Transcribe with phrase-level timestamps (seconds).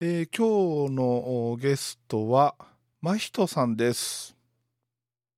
[0.00, 2.54] えー今日のおゲストは、
[3.02, 4.36] 真人さんです。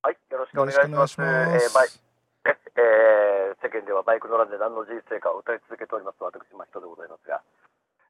[0.03, 1.19] はい、よろしくお願いします。
[1.19, 1.89] ますえーバイ
[2.45, 7.41] ええー世間ではバイク乗らんで何の人生かを歌い続けております私真人でございますが、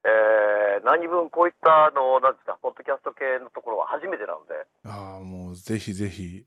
[0.04, 4.52] えー何分こういったあのなんですかポッドキャスト系のところは初めてなので、
[4.84, 6.44] ああ、もうぜひぜひ、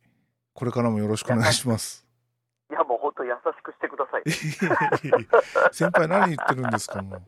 [0.53, 2.05] これからもよろしくお願いします。
[2.69, 4.29] いやもう本当優しくしてください。
[5.73, 7.21] 先輩何言ってるんですか、もう。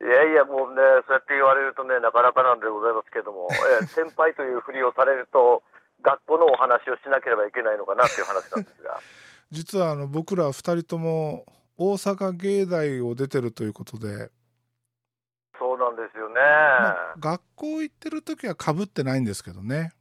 [0.00, 3.48] いやいやもうねそうやって言われるとねなかなかなんでございますけども、
[3.80, 5.62] えー先輩というふりをされると
[6.02, 9.00] 学校のお話をしなければいけないのかなっていう話なんですが。
[9.50, 11.46] 実はあの僕ら二人とも
[11.78, 14.30] 大阪芸大を出てるということで、
[15.58, 16.34] そうなんですよね。
[16.34, 19.92] まあ学校行ってる時はかぶってないんですけどね。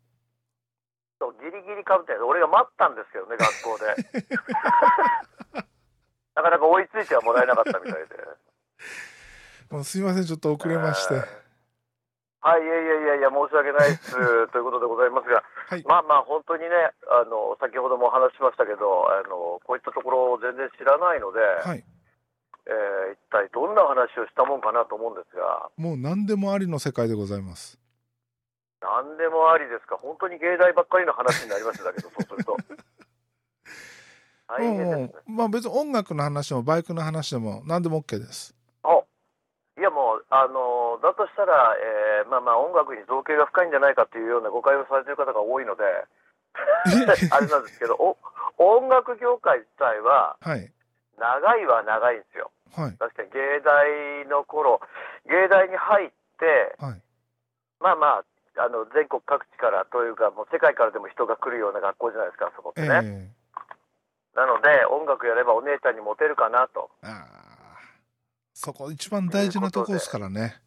[1.23, 3.95] そうギリギリかぶって俺が待ったんですけどね学校で
[6.35, 8.09] なかなか追いついてはもらえなかったみたいで
[9.73, 11.15] もうすいません、ちょっと遅れまして。
[11.15, 11.25] え ー
[12.45, 14.11] はいいやいやいやいや申し訳ないです
[14.51, 15.83] ということでございますがはい。
[15.87, 21.83] まあまあ本当にねあの先ほどもお話ししましたけどあのこういったところを全然知らないので、はい。
[22.65, 27.79] えー一体どんな話をしたもんかなと思うんですがもう何でもありの世界でございます。
[28.81, 32.57] 何でもありですか本当に芸大ばっかりの話になりましただけどそうすると
[34.47, 38.53] 大変ですねもう、まあ別に音楽の話でもバイクの話でも何でも OK です。
[39.77, 41.75] あいやもう、あのだとしたら、
[42.21, 45.83] えーまあまあ、音楽に造形が深いんじゃないかというような誤解をされている方が多いので、
[46.53, 48.17] あれなんですけど、お
[48.57, 50.71] 音楽業界自体ははい。
[51.17, 52.51] 長いは長いんですよ。
[52.75, 52.97] はい。
[52.97, 54.81] 確かに芸大の頃
[55.29, 57.01] 芸大に入って、はい。
[57.79, 63.01] まあまあ、あの全国各地からというか、もう世界からでも人が来るような学校じゃないですか、そこってえね。
[63.01, 63.43] え
[64.35, 66.89] なので、音楽やればお姉ちゃんにモテるかなと。
[67.03, 67.52] ああ。
[68.53, 70.61] そこ一番大事なとこですからね。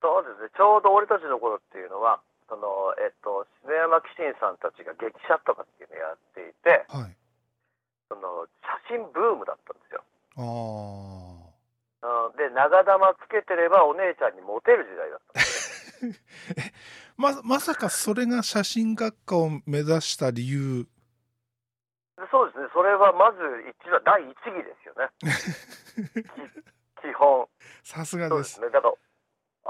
[0.00, 7.16] そうですね、ちょうど俺たちの頃っていうのは、そのえっと、篠山紀信さんたちが劇写とかっていうのをやっていて、はい。
[8.08, 8.46] その
[8.88, 10.04] 写真ブームだったんですよ。
[10.36, 11.48] あ
[12.04, 12.28] あ。
[12.28, 16.74] うんで、長玉つけてればお姉ちゃんにモテる時代だったんですよ。
[17.16, 20.84] ま、まさかそれが写真学科を目指した理由。
[22.16, 23.38] でそうですね、それはまず
[23.68, 25.10] 一番、第一義ですよね。
[27.94, 28.30] さすがで。
[28.30, 28.94] そうですすね、だから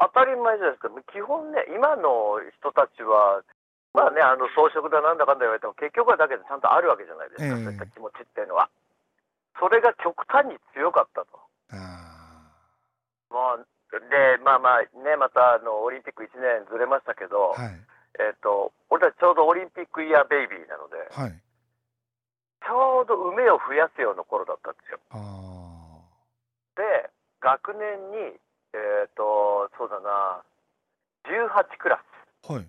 [0.08, 3.44] 当たり前じゃないですか、基本ね、今の人たちは、
[3.92, 8.68] まあね、あの装飾だなんだかんだ言われても、結局はだけでちゃんとあるわけじゃないですか、ええそういった気持ちっていうのは。
[9.60, 11.38] それが極端に強かったと。
[11.70, 12.50] あ
[13.30, 17.62] まあ、で、まあまあね、またあのオリンピック1年ずれましたけど、あ。
[17.62, 17.78] はい。
[18.18, 21.34] えっと俺たちちょうどオリンピックイヤーベイビーなので、はい。
[22.62, 24.98] ちょうど梅を増やすような頃だったんですよ。
[25.10, 26.00] あ
[26.76, 27.10] で、
[27.44, 28.16] 学年に、
[28.72, 30.42] えっ、と、そうだな、
[31.28, 32.48] 18クラス。
[32.48, 32.52] あ。
[32.54, 32.66] はい。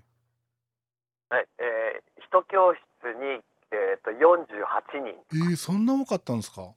[1.30, 2.82] はい、えー、一教室
[3.16, 3.42] に、
[3.72, 5.16] えー、と48人、
[5.50, 6.62] えー、そんな多かったんですか？
[6.62, 6.76] も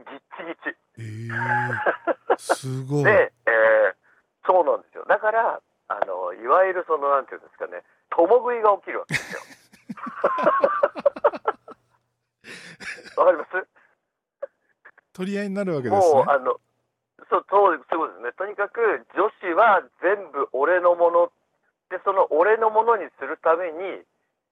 [0.00, 0.76] うぎっちぎち。
[0.98, 3.04] ええすごい。
[3.04, 3.98] で、えー
[4.46, 5.04] そうなんですよ。
[5.06, 9.40] だから、あのいわゆるその、なんていうんですかね、共食いが起きるわけですよ。
[13.22, 13.68] わかります？
[15.12, 16.24] 取り合いになるわけですねもう、。
[16.30, 16.58] あの、
[17.30, 18.32] そう、そう、そういうことですね。
[18.32, 18.80] とにかく、
[19.14, 21.32] 女子は全部俺のもの
[21.90, 24.04] で、その俺のものにするために、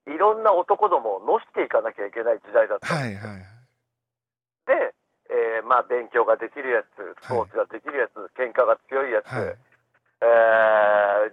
[0.06, 3.44] いろんな男どもをのしていかなきゃいけない時代だったはいはい。
[4.66, 4.94] で、
[5.28, 9.56] えーまあ、勉強ができるやつ、スポーツができるやつ、喧嘩が強いやつ、はい。
[10.22, 10.24] え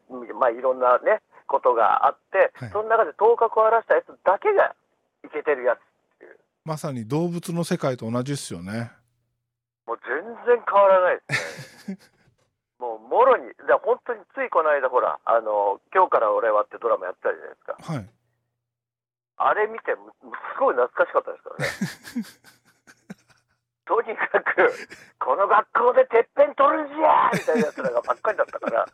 [0.09, 4.75] ーまあ、いろんなね、ことがあって、はいその中で頭角を現したやつだけが
[5.23, 5.79] いけてるやつっ
[6.19, 8.91] ていう、まさに動物の世界と同じですよね。
[9.85, 11.97] もう全然変わらないですね。
[12.79, 18.09] もうもろに、で本当についこの間、ほら、あの今日から俺はってドラマやってたじゃないですか、はい。
[19.38, 21.66] あれ見て、すごい懐かしかったですからね。
[23.85, 24.71] とにかく、
[25.19, 28.85] この学校でてっぺん取るんじゃーみたいなやつらがばっかりだったから、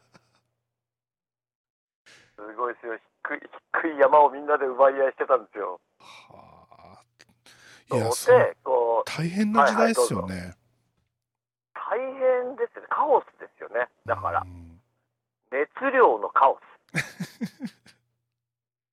[2.35, 3.49] すごいですよ、低い
[3.81, 5.79] 低い山をみんなで奪い合いしてたんですよ。
[5.99, 6.65] は
[7.91, 7.95] あ。
[7.95, 8.31] いや、そ
[8.63, 10.58] こう、大変な時代ですよね。
[11.89, 14.79] 大変ですよね、カオスですよね、だからう、ん
[15.51, 16.59] 熱量のカオ
[16.93, 17.01] ス。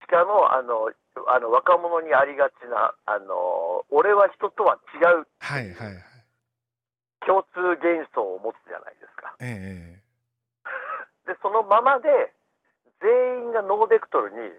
[0.00, 0.90] しかもあの
[1.28, 6.04] あの若者にありがちなあの、俺は人とは違うはいはいはい。
[7.26, 9.36] 共通幻想を持つじゃないですか。
[9.40, 10.00] え
[11.26, 12.32] で、そのままで、
[13.00, 14.58] 全員がノーベクトルに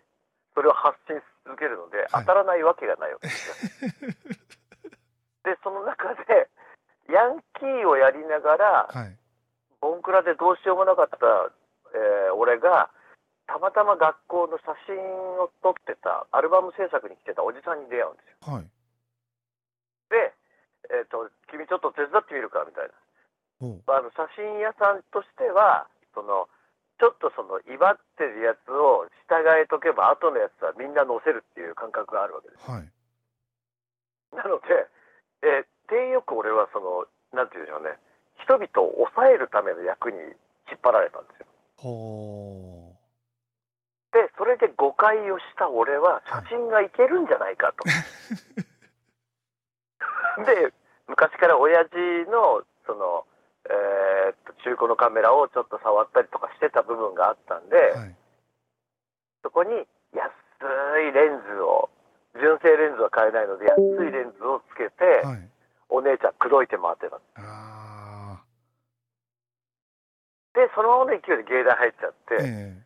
[0.54, 4.12] それを発信し続けるので、はい当たらないわけがないわけですよ。
[5.44, 6.50] で、その中で、
[7.10, 9.18] ヤンキーをやりながらえ、はい。
[9.82, 11.18] ボンクラでどうしようもなかった
[11.94, 12.90] えー俺が
[13.48, 15.00] たまたま学校の写真
[15.40, 18.68] を撮ってたアルバム制作に来てたおじさんに出会うんですよはい。
[20.10, 20.34] で、
[20.92, 22.94] えーと「君ちょっと手伝ってみるか」みたいな。
[23.88, 26.48] あの写真屋さんとしてはその
[27.00, 32.90] ちょっとその威張ってるやつを従えとけば後のやつはみんな載せるっていう感覚があるわけですはい。
[34.36, 34.88] なので、
[35.42, 37.98] えー、手よく俺はそのなんていうんでしょうね
[38.44, 40.18] 人々を抑えるための役に
[40.70, 41.48] 引っ張られたんですよ
[41.78, 42.96] ほ
[44.14, 47.84] でそれで誤解をした俺は写真がいけるんじゃないかと
[50.46, 50.74] で
[51.08, 51.96] 昔から親父
[52.30, 53.26] のその、
[53.70, 57.98] えーっと中古のカメラをちょっと触ったりとかしてた部分があったんで、う。
[57.98, 58.16] はい。
[59.44, 60.32] そこに安
[61.08, 61.90] いレンズを
[62.36, 65.50] 純正レンズは買えないので安いレンズをつけて、はい。
[65.90, 67.20] お姉ちゃん口説いて回ってた。
[70.58, 72.84] でそのままの勢いで芸大入っちゃって、え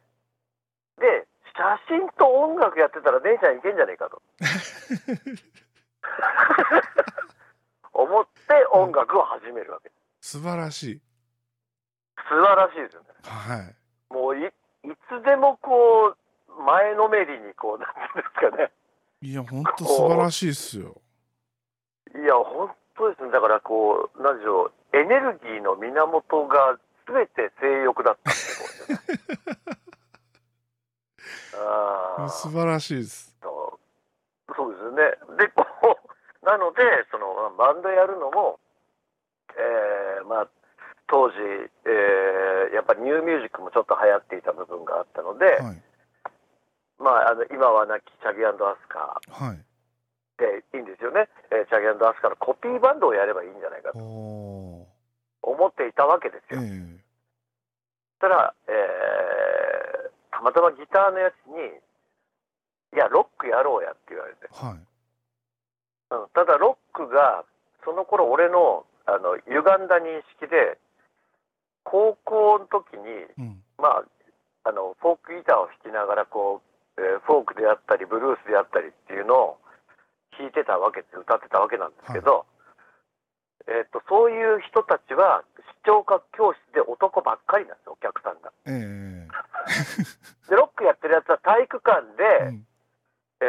[1.00, 4.22] で写真と音楽やってたら姉ちゃんいけんじゃねえかと
[7.94, 9.90] 思って音楽を始めるわけ
[10.20, 11.02] 素晴らしい。
[12.28, 13.76] 素晴らしいですよねはい。
[14.14, 14.50] もういい
[15.08, 16.16] つでもこ
[16.50, 18.72] う前のめりにこうなんていうんですかね
[19.22, 21.00] いや、本当素晴らしいっすよ。
[22.16, 26.78] いや本当ですねだからこうなんでしょうエネルギーの源が
[27.08, 29.72] 全て性欲だったってことです
[31.58, 33.38] あー素晴らしいです。
[33.42, 33.80] そ
[34.50, 35.04] うそうですよね。
[35.38, 35.66] で、こ
[36.42, 38.60] う、なので、その、バンドやるのも、
[39.56, 40.48] えーまあ、
[41.08, 41.36] 当時、
[41.86, 45.82] えーやっぱりニューミュージックもちょっと流行っていた部分があったので、はい。
[46.98, 48.58] まあ、あの今はなきチャギアス
[48.88, 49.60] カはい。
[50.42, 54.00] でいいんですよね、えーチャギアスカのコピーバンドをやればいいんじゃないかと。
[54.00, 56.62] 思っていたわけですえよ。
[56.62, 56.90] えそし
[58.22, 61.54] たら、えーたまたまギターのやつに、
[62.94, 64.48] いや、ロックやろうやって言われて。
[64.50, 64.80] はい。
[66.12, 67.46] うん、ただロックが
[67.86, 70.78] その頃俺のあの歪んだ認識で
[71.84, 73.64] 高校の時にうん。
[73.78, 74.04] まあ
[74.64, 76.62] あのフォークギターを弾きながらこ
[76.98, 79.61] う、えーフォークであったりブルースであったりっていうのを
[80.38, 82.46] 弾いてたわけで歌ってたわけなんですけど、
[83.68, 85.44] えー、とそういう人たちは
[85.84, 88.52] 視聴覚教室で男ばっかりなんですよお客さんが。
[88.66, 89.28] ええ
[90.50, 92.68] でロックやってるやつは体育館で、うん
[93.42, 93.46] え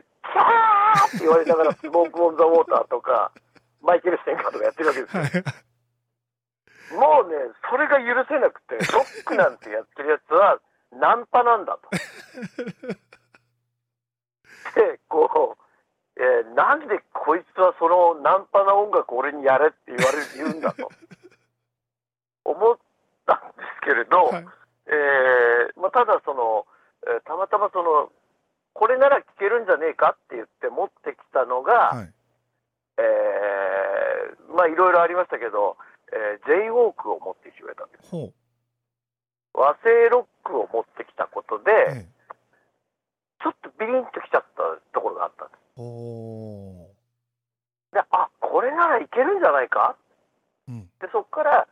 [0.00, 3.32] ーキャーって言われながら、スモーク・オン・ザ・ウォーターとか、
[3.82, 5.22] マイケル・ステンカーとかやってるわけですよ。
[5.22, 5.32] はい。
[6.92, 7.36] もうね、
[7.70, 10.60] それが許せなくて、ロックなんてやってるやつは、
[10.92, 11.88] ナンパなんだと。
[14.74, 15.62] で、こう、
[16.18, 20.90] えーなんでこいつはそのナンパな音楽を俺にやれって言われる、言うんだと。
[22.44, 22.78] 思っ
[23.26, 24.46] たんですけれど、はい。
[24.86, 26.66] えーまあ、ただその、
[27.06, 28.10] えーたまたまその、
[28.74, 32.12] これなら聴けるんじゃねえかって言って持ってきたのが、はい。
[32.98, 35.76] えーまあいろいろありましたけど、
[36.10, 38.10] えー、J ウォークを持ってきてくれたんです。
[39.54, 42.17] 和製ロックを持ってきたことで、ええ
[43.42, 44.62] ちょっとビリンときちゃった
[44.92, 45.60] ところがあったんです。
[47.94, 49.96] で、あ、これならいけるんじゃないか？
[50.68, 50.82] うん。
[51.00, 51.66] で、そこから、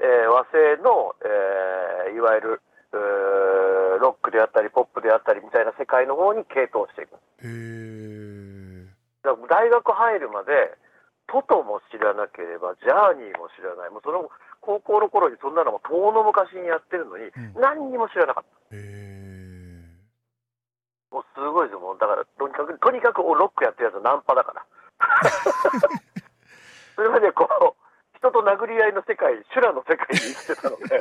[0.00, 2.60] えー和製の、えーいわゆる、
[2.92, 7.14] うーロックであったり、ポップであったりみたいな世界の方に傾倒していく。
[7.14, 8.86] へえ。
[9.22, 10.52] だから大学入るまで、
[11.28, 14.28] トトも知らなければ、ジャーニーも知らない、もうその
[14.60, 18.76] 高校の頃にそんなのも遠の昔にやってるのに、うん何にも知らなかった。
[18.76, 19.21] へえ。
[21.12, 24.64] もうすごいですよ、もうだからとにかく、とにかくロックやってるやつはナンパだから。
[26.96, 30.84] それまでこう、人と殴り合いの世界、修羅の世界に生きてたので、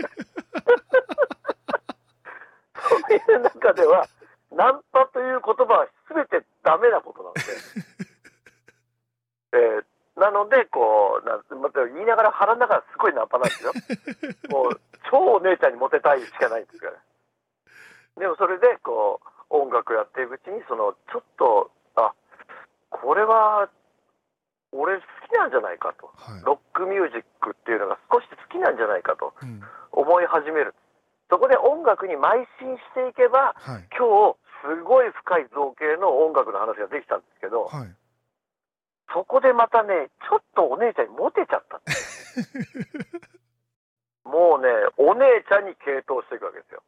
[2.76, 4.06] そういう中では、
[4.52, 7.42] ナンパという言葉は全てダメなことなので、
[9.56, 9.86] えー
[10.18, 13.72] なので、こう、なんまた言いながら腹の中はすごいナンパなんですよ。
[14.52, 16.94] もう、超お姉ちゃんにモテたいしかないんですから。
[18.18, 22.14] でもそれで、こう、音楽やっていくうちに、その、ちょっと、あ、
[22.90, 23.70] これは、
[24.72, 26.08] 俺好きなんじゃないかと。
[26.16, 26.42] はい。
[26.44, 29.62] ロックミュージックっていうのが少し好きなんじゃないかとうん。
[29.92, 30.74] 思い始める。
[31.30, 33.88] そこで音楽に邁進していけば、はい。
[33.98, 37.96] 今日、すごい深い造形の音楽の話ができたんですけど、はい。
[39.14, 41.82] そこでまたね、ちょっとお姉ちゃんにモテちゃった
[44.24, 46.82] もうね、お姉ちゃんに傾倒していくわけですよ。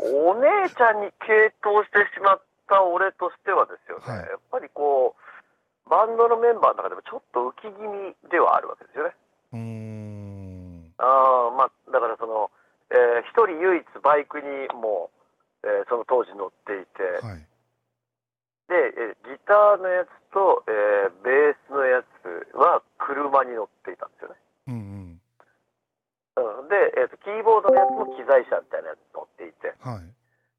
[0.00, 9.14] お姉ちゃんに傾倒してしまった俺としてはですよね、はいやっぱりこう、バンドのメンバーの中でもちょっと浮き気味ではあるわけですよね。
[9.52, 10.94] うーん。
[10.98, 12.50] あーまあ、だからその、
[12.90, 15.10] えー人唯一バイクにも
[15.62, 17.38] う、えーその当時乗っていて、はい。
[18.68, 24.34] で、えーギターのやつと、えーベースのやつは車に乗っていたんですよね。
[24.68, 25.03] うんうん。
[26.74, 30.02] うん、で、えーと、キーボードのやつも機材車みたいなやつ乗っていて、はい。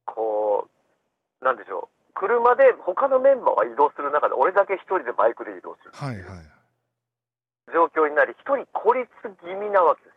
[0.05, 6.47] こう、なんでしょう、車で他のメンバーは移動する中で、俺だけ一人でバイクで移動するはいはい。
[7.73, 9.09] 状況になり、一人孤立
[9.43, 10.15] 気味なわけです。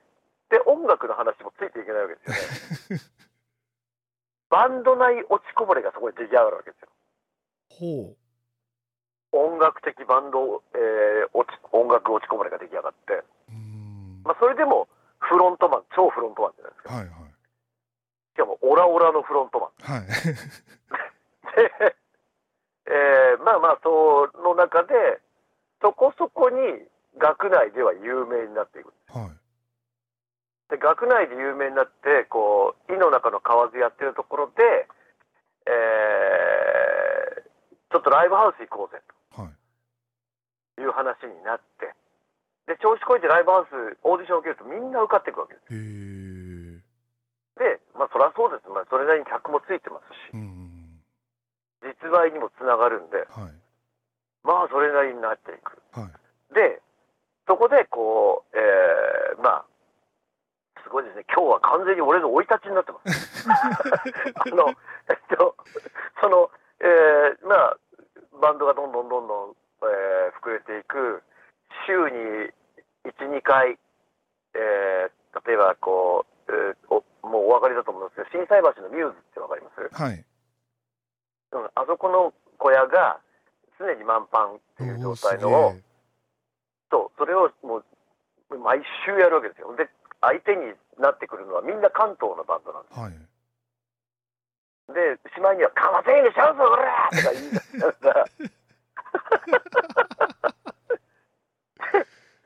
[0.50, 3.02] で、音楽の話もついていけないわけですよね。
[4.49, 6.88] バンド内落ちこぼれがそこに出来上がるわけですよ。
[7.69, 8.17] ほう。
[9.33, 14.23] 音楽的バンド、えー落ち音楽落ちこぼれが出来上がって、うーん。
[14.25, 14.88] まあ、それでも
[15.28, 16.94] フロントマン、超フロントマンじゃないですか。
[16.94, 17.30] はいはい。
[18.35, 19.70] しかもオラオラのフロントマン。
[19.99, 20.06] はい。
[21.56, 21.97] で、
[22.87, 25.20] えーまあまあ、その中で、
[25.82, 26.87] そこそこに
[27.18, 28.92] 学内では有名になっていく。
[29.08, 29.30] はい。
[30.70, 34.88] で、学内で有名になって、こう、井の中の蛙やってるところで、
[35.66, 37.49] えー
[37.90, 39.49] ちょっとライブハウス行こうぜはい。
[40.76, 41.94] という話になって、
[42.69, 45.73] で、調子こいてライブハウス、オーディションを受けるとみんな受かっていくわけです。
[47.57, 48.69] で、まあ、そりゃそうです。
[48.69, 51.01] まあ、それなりに客もついてますし、うん。
[51.83, 53.57] 実売にもつながるんで、はい。
[54.45, 55.81] まあ、それなりになっていく。
[55.97, 56.55] はい。
[56.55, 56.81] で、
[57.49, 59.67] そこで、こう、えーまあ、
[60.85, 63.49] すごいですね、今日は完全に俺の生い立ちになってます。
[63.49, 64.69] あの、
[65.09, 65.57] えっと、
[66.21, 67.77] その、えーまあ、
[68.41, 71.23] バンドがどんどんどんどん、えー膨れていく、
[71.87, 72.53] 週に
[73.09, 73.79] 1、2回、
[74.55, 75.11] えー
[75.47, 80.03] 例えばこう、えーおもうお分かりだと思うんですけど、心斎橋のミューズって分かります？
[80.03, 80.25] はい。
[81.53, 83.21] うんあそこの小屋が
[83.79, 85.73] 常に満帆っていう状態のを、
[86.91, 87.79] そう、それをも
[88.50, 89.75] う毎週やるわけですよ。
[89.77, 89.88] で、
[90.21, 92.99] 相手になってくるのはみんな関東のバンドなんです。
[92.99, 93.12] はい。
[94.95, 97.62] で、しまいには、かませんでしょうぞ、こらとか言い出し
[98.03, 98.25] ら、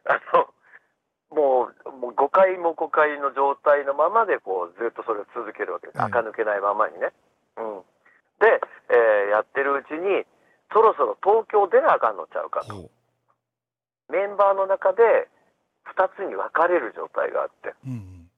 [0.05, 0.52] あの、
[1.33, 5.99] もう、もう5回も5回の状態のままで、こう、ずっとそれを続けるわけです。
[5.99, 7.13] はい垢抜けないままにね。
[7.57, 7.81] うん。
[8.41, 8.61] で、
[8.91, 10.25] えーやってるうちに、
[10.73, 12.91] そろそろ東京出なあかんのちゃうかと。
[14.09, 15.29] メンバーの中で
[15.97, 18.31] 2つに分かれる状態があって、うんうん。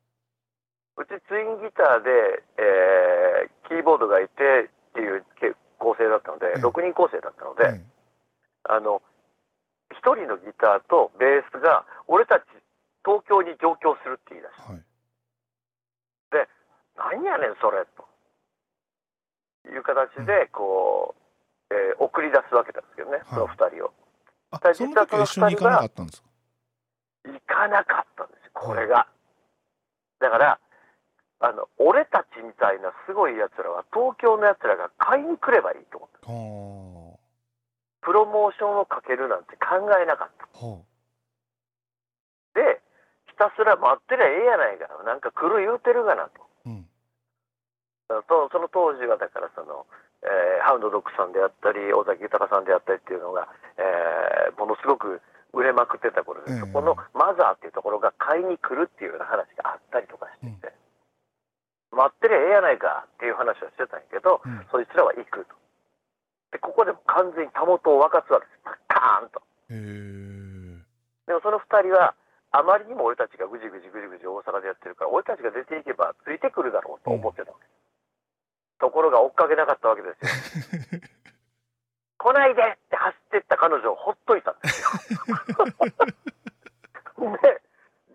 [1.03, 2.11] うちツインギターで、
[2.59, 7.81] えーキーボードがいてっていうけ構成だったので、ええ6人構成だったので、はい。
[8.69, 9.03] あの、
[9.91, 12.43] 1人のギターとベースが、俺たち
[13.05, 14.85] 東京に上京するって言い出して、はい。
[16.97, 18.07] 何やねん、それ、と
[19.69, 21.15] いう形で、こ
[21.71, 23.93] う、えー送り出すわけなんですけどね、その2人を。
[24.53, 26.29] あだ、その時は一緒に行かなかったんですか？
[27.25, 29.09] 行かなかったんですよ、これが。
[30.21, 30.61] だから、
[31.41, 36.31] あの、俺たちみたいなすごい奴らは、東京の奴らが買いに来ればいいと思った。
[36.31, 37.19] は
[38.03, 40.47] プロモーションをかけるなんて考えなかった。
[42.55, 42.81] で、
[43.35, 44.87] ひたすら待ってりゃええやないか。
[45.03, 46.39] なんか来る言うてるがなと。
[46.39, 46.71] あ。
[46.71, 46.87] うん。
[48.31, 49.87] そその当時はだからその、
[50.23, 55.21] えーハウンドドッグさんであったり尾崎豊さんであったりっていうのが、えーものすごく
[55.53, 60.73] 売れまくってた頃で、ええそこのマザーっていうところが買いに来るっていうような話があったりとかしてて、
[61.93, 64.65] 待ってりゃええやないかっていう話をしてたんやけど、うん。
[64.71, 65.55] そいつらは行くと。
[66.53, 69.43] でここでも完全にたもとを沸かすわけですカーンと。
[69.69, 70.79] へえ。
[71.27, 72.15] でもその2人は
[72.55, 77.67] あまりにも俺たちがぐじぐじぐじぐじ大阪でやってるから俺たちが出ていけばついてくるだろうと思ってたわけ、
[78.79, 80.23] ところが追っかけなかったわけです
[80.95, 81.03] よ。
[82.17, 84.87] 来ないでって走ってった彼女をほっといたんですよ。
[87.43, 87.61] で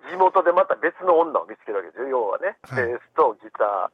[0.08, 2.08] 地元でまた別の女を見つけるわけですよ。
[2.08, 2.88] 要はねはい。
[2.88, 3.92] ベースとギタ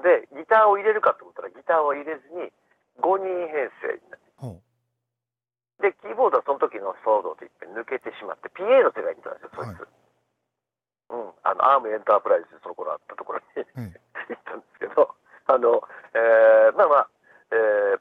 [0.00, 0.02] ー。
[0.02, 2.48] でギターを入れるかと思ったらギターを入れずに
[2.96, 4.24] 5人編成になって。
[4.40, 4.56] ほ
[5.82, 9.82] で、キーボードはその時の騒動でいっぺん抜けてしまって、PA の手がいったんですよ、そいつ。
[11.10, 13.66] うん、あの、アームエンタープライズでその頃あったところに。
[14.30, 15.14] 行ったんですけど、
[15.46, 15.82] あの、
[16.14, 17.08] えーまあまあ、
[17.50, 18.00] えー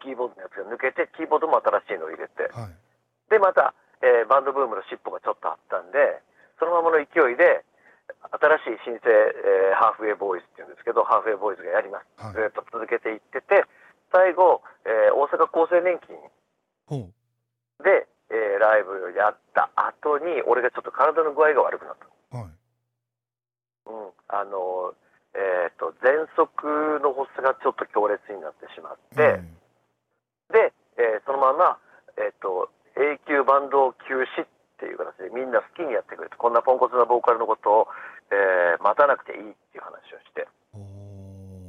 [0.00, 2.72] キーボードのやつが抜けて、キーボードも新しいのを入れて、はい。
[3.30, 6.20] で、また、えーバンドブームの尻尾がちょっとあったんで、
[6.58, 7.64] そのままの勢いで、
[8.64, 12.06] 新しい新生、えーハーフウェイボーイズっていうんですけど、ハーフウェイボーイズがやります。
[12.24, 13.64] はいずっと続けていってて、
[14.12, 16.16] 最後、えー大阪厚生年金。
[17.82, 21.96] で、えー、ライブをやった後に俺がちょっと体の具合が悪くなっ
[22.30, 24.94] た、はい、うん、あの
[25.34, 29.54] えっ、ー、と喘息の発作がちょっと強烈になってしまって、うん、
[30.52, 31.78] で、えー、そのまま、
[32.16, 34.46] えっと永久バンドを休止っ
[34.78, 37.88] ていう形でみんな好きにやってくれてこんなポンコツなボーカルのことを、
[38.30, 40.46] えー、待たなくていいっていう話をして。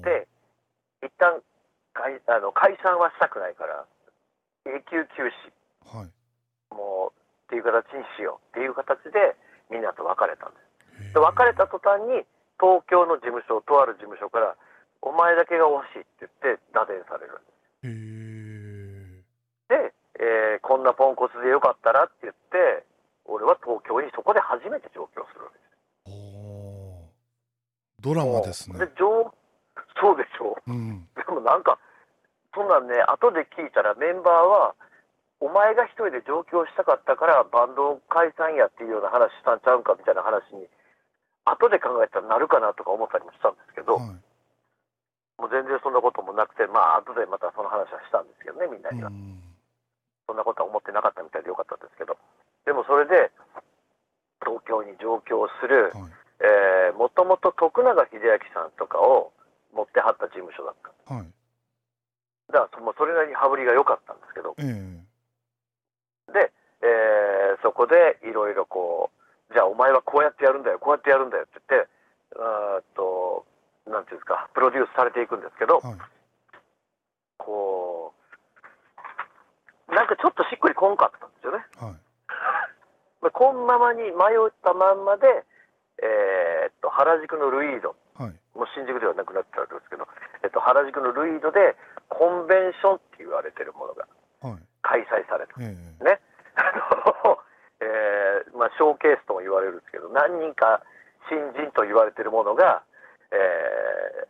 [0.06, 0.28] で
[1.02, 1.42] 一旦
[1.94, 3.86] 解あの解散はしたくないから
[4.66, 6.10] 永久休止、はい、
[6.74, 9.38] もうっていう形にしようっていう形で
[9.70, 10.60] みんなと別れたんで
[11.10, 11.14] す。
[11.14, 12.26] で別れた途端に
[12.58, 14.56] 東京の事務所とある事務所から
[15.02, 17.38] 「お前だけが欲しい」って言って打電される。
[17.38, 17.56] んです
[19.70, 22.86] で、えー、こんなポンコツでよかったらって言って
[23.26, 25.76] 俺は東京にそこで初めて上京するわけです。
[26.10, 27.12] お
[28.02, 28.80] ドラマですね。
[28.80, 29.30] で上
[30.00, 31.78] そうでしょう、うん、でもなんか
[32.56, 34.74] そんなんね後で聞いたらメンバーは
[35.44, 40.64] お前が一人で上京したかったからバンド解散やっていうような話したんちゃうんかみたいな話に
[41.44, 44.16] 後で考えたらなるかなとか思ったりもしたんですけど、はい。
[45.38, 49.38] もう全然そんなこともなくてまあ後でまたその話はしたんですけどねみんなには、うん。
[50.26, 52.16] そんなことは思ってなかったみたいでよかったんですけど。
[52.64, 53.30] でもそれで
[54.40, 56.12] 東京に上京するはい。
[56.40, 59.32] えーもともと徳永英明さんとかを
[59.74, 60.76] 持ってはった事務所だっ
[61.08, 61.14] た。
[61.14, 61.35] はい
[62.52, 64.56] だからそもうそれなりに羽振りが良かったんですけど。
[64.58, 66.34] ええ。
[66.34, 67.26] で、えー
[67.62, 69.10] そこでいろいろこ
[69.50, 71.90] う、じゃあお前はこうやってやるんだよ、こうやってやるんだよって言って、
[72.78, 73.46] っと、
[73.88, 75.96] なんていうんですか、プロデュースされていくんですけど、はい。
[77.38, 78.14] こ
[79.90, 81.66] う、なんかちょっとしっくりこんかったんですよね。
[81.78, 81.96] はい。
[83.22, 85.26] まあ、こんままに迷ったまんまで、
[86.02, 88.34] えーっと、原宿のルイード、はい。
[88.54, 90.08] もう新宿ではなくなっちゃうんですけど、
[90.44, 91.76] えっと、原宿のルイードで
[92.10, 94.08] コンベンションって言われてるものが
[94.42, 95.54] はい開催された。
[95.60, 96.22] ええね、
[96.56, 96.72] あ
[97.26, 97.40] の、
[97.82, 100.82] えーまあ、ショーケースとも言われるんですけど、何人か
[101.28, 102.84] 新人と言われてるものが、
[103.32, 104.28] えー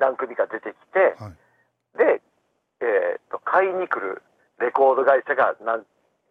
[0.00, 1.36] 何組か出てきて、はい
[1.98, 2.22] で、
[2.80, 4.22] えーと、買いに来る
[4.58, 5.84] レコード会社が何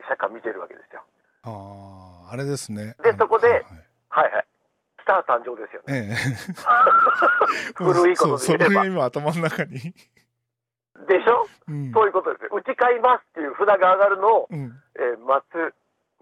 [0.07, 1.03] 社か見てるわけですよ。
[1.43, 3.63] あああれですねでそこではいはい
[4.09, 4.45] はいはい。
[5.01, 6.09] スター誕生ですよね。
[6.09, 6.15] ええ
[7.75, 9.93] 古いことで言えばそれが今頭の中に
[11.07, 11.47] でしょ？
[11.67, 12.49] うんそういうことですよ。
[12.53, 15.73] うち買いますっていう札が上がるのを、うんえー待つ。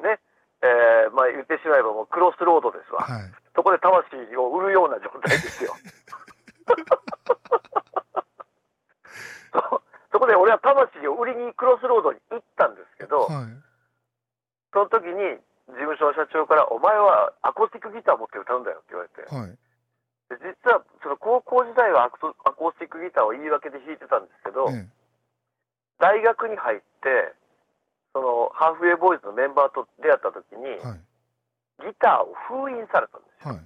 [0.04, 0.20] ね。
[0.62, 3.02] えーまあ言ってしまえばもうクロスロードですわ。
[3.02, 5.74] はいそこで魂を売るような状態ですよ。
[9.52, 13.46] そ うそこで俺は魂を売りにクロスロードに行ったんですけど、はい
[14.74, 15.14] その時に
[15.70, 19.58] 事務所の社長から、お前はアコースティックギター持って歌うんだよって言われて、はいで
[20.30, 24.84] 実はその高校時代はアコアコースティックギターを言い訳で弾いてたんですけど、え
[26.00, 27.32] 大学に入って、
[28.12, 31.00] そのハーフウェイボーイズのメンバーと出会った時に、えはい。
[31.88, 33.56] ギターを封印されたんですよ。
[33.56, 33.66] はい。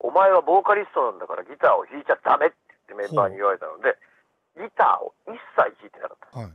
[0.00, 2.56] お前はボーカリストなんだからギターを弾いちゃダメって
[2.88, 4.00] 言ってメンバーに言われたので、
[4.56, 6.40] ギターを一切弾いてなかった。
[6.40, 6.52] はい。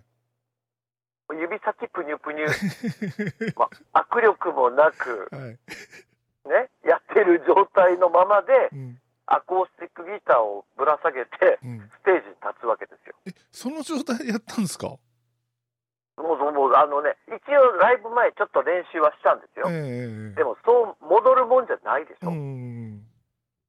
[1.38, 2.50] 指先プニュプニュ、
[3.56, 5.60] まあ、握力もなく、はい
[6.46, 8.98] ね、やってる状態のままで、うん。
[9.28, 11.80] アコースティックギターをぶら下げて、うん。
[11.80, 13.16] ステージに立つわけですよ。
[13.28, 14.88] えその状態でやったんですか？
[16.18, 19.68] もう、もう、あのね、一応ライブ前ちょっと練習はしたんですよ。
[19.70, 22.32] ええでも、そう戻るもんじゃないでしうょ。
[22.32, 23.00] ん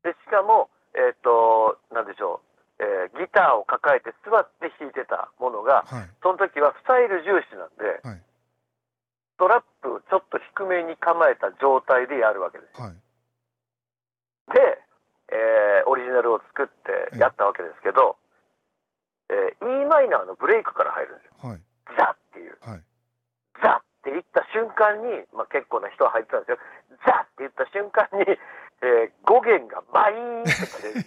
[0.02, 2.40] で、しかも、えっ、と、なんでしょ
[2.80, 6.11] う、えーギターを抱えて座って弾いてたものが、はい。
[6.22, 8.22] その時はスタイル重視なんで、はい
[9.42, 12.81] トラップをちょっと低めに構えた状態でやるわけです。
[12.81, 12.96] はい
[14.55, 14.78] で、
[15.35, 18.14] えーオリジナルを作ってやったわけですけど、
[19.31, 21.50] えー e マイナーのブレイクから入るんですよ。
[21.50, 21.61] はい
[21.98, 22.55] ザっていう。
[22.62, 22.83] はい
[23.59, 26.59] ザって言った瞬間に、まあ、結構な人は入ってたんですよ。
[27.02, 28.22] ザって言った瞬間に、
[28.87, 31.02] えー語源がバイーンって切れる。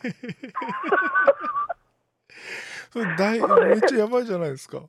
[2.92, 4.82] それ大めっちゃやばいじゃないですかい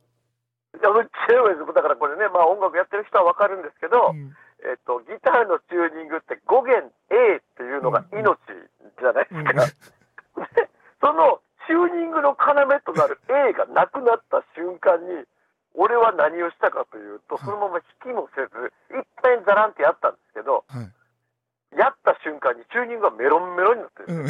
[1.77, 4.35] だからこれね、まあ音楽やってる人はわかるんですけど、うん。
[4.65, 8.25] えっと、ギターのチューニングって語源 A っていうのが命
[8.99, 9.67] じゃないですか。
[10.57, 10.69] で
[11.01, 15.25] そのチューニングの要となる A がなくなった瞬間に、
[15.75, 20.91] 俺は何をしたかというと、そのまま弾きもせず、いっぺんザランってやったんですけど、はい。
[21.77, 24.15] やった瞬間にチューニングがメロンメロンになってる。
[24.15, 24.27] うん。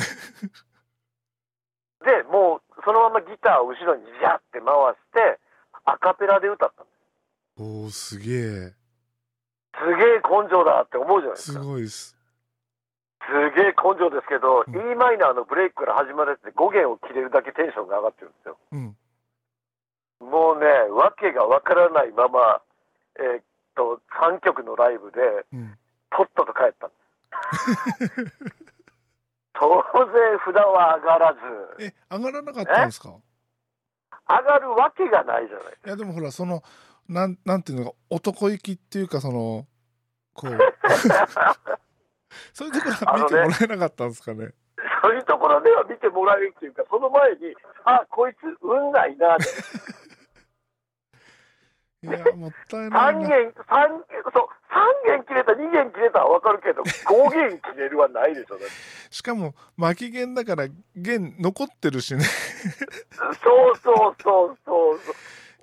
[2.03, 5.39] で、もうそのままギターを後ろにジャって回して、
[5.87, 7.63] アカペラで歌ったんです。
[7.63, 8.75] おおすげえ
[9.79, 11.65] すげえ根性だって思うじゃないですすか。
[11.65, 12.17] ごいです
[13.27, 18.59] すげえ根性ですけど、うん e マイナーのブレイクから始まるやつで5弦を切れるだけテンションが上がってるんですよ。
[18.73, 18.97] うん
[20.19, 22.63] もうね、わけがわからないまま、
[23.21, 23.43] えーっ
[23.77, 25.19] と、3曲のライブで、
[25.53, 25.79] うん
[26.11, 28.25] とっとと帰ったんです。
[29.53, 31.35] 当然札は上がら
[31.79, 33.15] ず、え上がらなかったんですか？
[34.29, 35.67] 上がるわけがないじゃない。
[35.87, 36.63] いやでもほらその
[37.09, 39.67] なんなんていうのか男行きっていうかその
[40.35, 40.59] こう
[42.53, 44.51] そういうところは見てもらえなかったんですかね
[45.03, 49.45] そういうところでは見てもらえるっていうか、その前に、あ、こいつ運ないなって。
[52.03, 53.29] いや、もったいない3な。
[53.29, 53.89] 弦、三
[54.33, 54.49] そう、
[55.07, 58.71] 3弦切れた、2弦切れたはわかるけど、 5弦切れるはないでしょ、だって
[59.11, 62.25] しかも、巻き弦だから、弦残ってるしね。
[63.43, 65.13] そうそうそうそうそ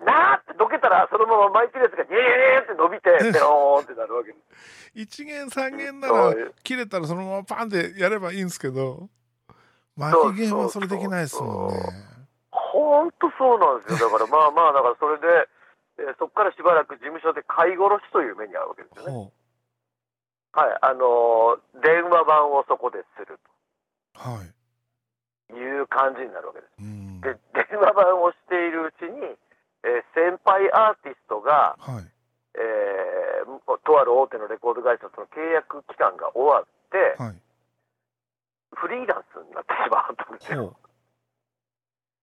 [0.02, 0.06] う。
[0.06, 4.91] なーってどけたら、そのまま巻いてるやつが、ニーって伸びて、 ペローンってなるわけです。
[4.96, 9.10] 一弦三弦なら切れたらそのままパンってやればいいんですけど
[9.98, 12.13] 巻き弦はそれできないですもんね
[12.52, 14.10] ほんとそうなんですよ。
[14.10, 15.50] だからまあまあ、だからそれで、
[16.04, 19.12] えーそこからしばらく事務所で買い殺しという目に遭うわけですよね。
[19.12, 19.32] ほ
[20.60, 20.78] はい。
[20.82, 24.54] あのー電話番をそこでするうはい
[25.54, 26.74] という感じになるわけです。
[26.80, 29.38] うんで、電話番をしているうちに、
[29.84, 32.06] えー先輩アーティストが、はい
[32.56, 37.36] えーとある大手のレコード会社との契約期間が終わって、はい
[38.76, 40.66] フリーランスになってしまったんですよ。
[40.68, 40.76] ほ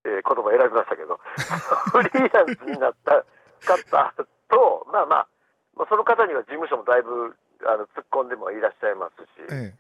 [0.05, 1.21] えー言葉選びましたけど、
[1.93, 3.25] フリーランスになった
[3.61, 4.15] 方
[4.49, 5.29] と、まあまあ、
[5.77, 9.75] まあ、その方には事務所もだいぶあの突っ込んでもいらっしゃいますし、うえ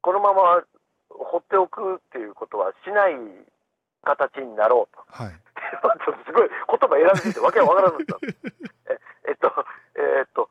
[0.00, 0.64] このまま
[1.08, 3.16] 放っておくっていうことはしない
[4.02, 5.04] 形になろうと。
[5.20, 5.34] えはい
[5.82, 8.16] まあ ちょっとすごい言葉選びすぎてわけがわからなかった。
[8.92, 9.52] ええっと、
[9.94, 10.50] えっと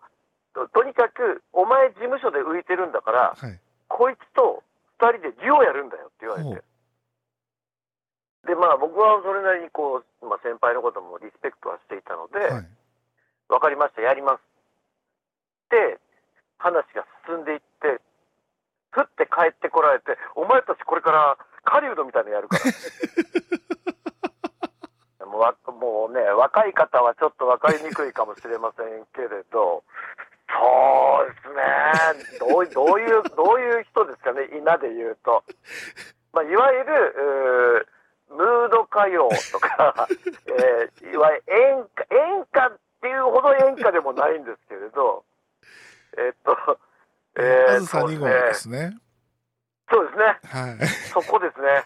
[0.54, 4.62] と、とにかく、お前事務所で浮いてるんだから、はいこいつと
[5.02, 6.62] 二人でデュオやるんだよって言われほて。
[8.48, 12.68] で、まあ僕はそれなりにこう、まあ先輩のこともリスペクトはしていたので、はい
[13.50, 14.42] わかりました、やります。
[15.72, 16.00] で、
[16.60, 18.00] 話が進んでいって、
[18.92, 22.64] ふって帰ってこられて、お前たちこれから狩人みたいなのやるから。
[25.26, 29.84] もうわもうね、若い方はちょっと分かりにくいかもしれませんけれど、
[30.52, 31.64] そうですね、
[32.40, 35.44] どうどういう、どういう人ですかね、稲で言うと。
[36.34, 37.88] まあ、いわゆる、
[38.30, 40.08] ムード歌謡とか、
[40.48, 45.24] えーいわゆる演歌、演歌っていうほど演歌でもないんですけれど、
[46.18, 46.80] えっと、
[47.36, 48.98] えーあずさ2号ですね
[49.92, 50.26] そうですね。
[50.46, 51.84] はいそこですね。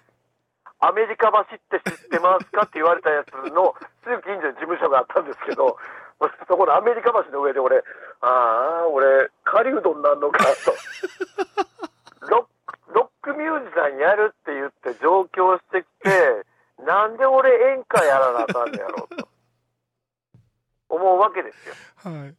[0.79, 1.45] アメリカ橋っ
[1.81, 5.77] て知ってますかって言われたやつのすぐ近所に事務所があったんですけど、
[6.49, 7.77] そこのアメリカ橋の上で俺、
[8.19, 10.73] ああ、俺、狩人になるのかと。
[12.27, 16.45] ロック、ロックミュージシャンやるって言って上京してきて、
[16.83, 19.27] なんで俺演歌やらなあかんねやろうと。
[20.89, 21.75] 思うわけですよ。
[22.03, 22.35] はいね、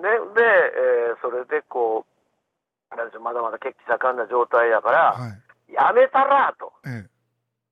[0.00, 2.06] で、えーそれでこ
[2.92, 6.72] う、なんでしょう、まだまだ血気盛んな状態やから、はいやめたらと。
[6.86, 7.10] ええ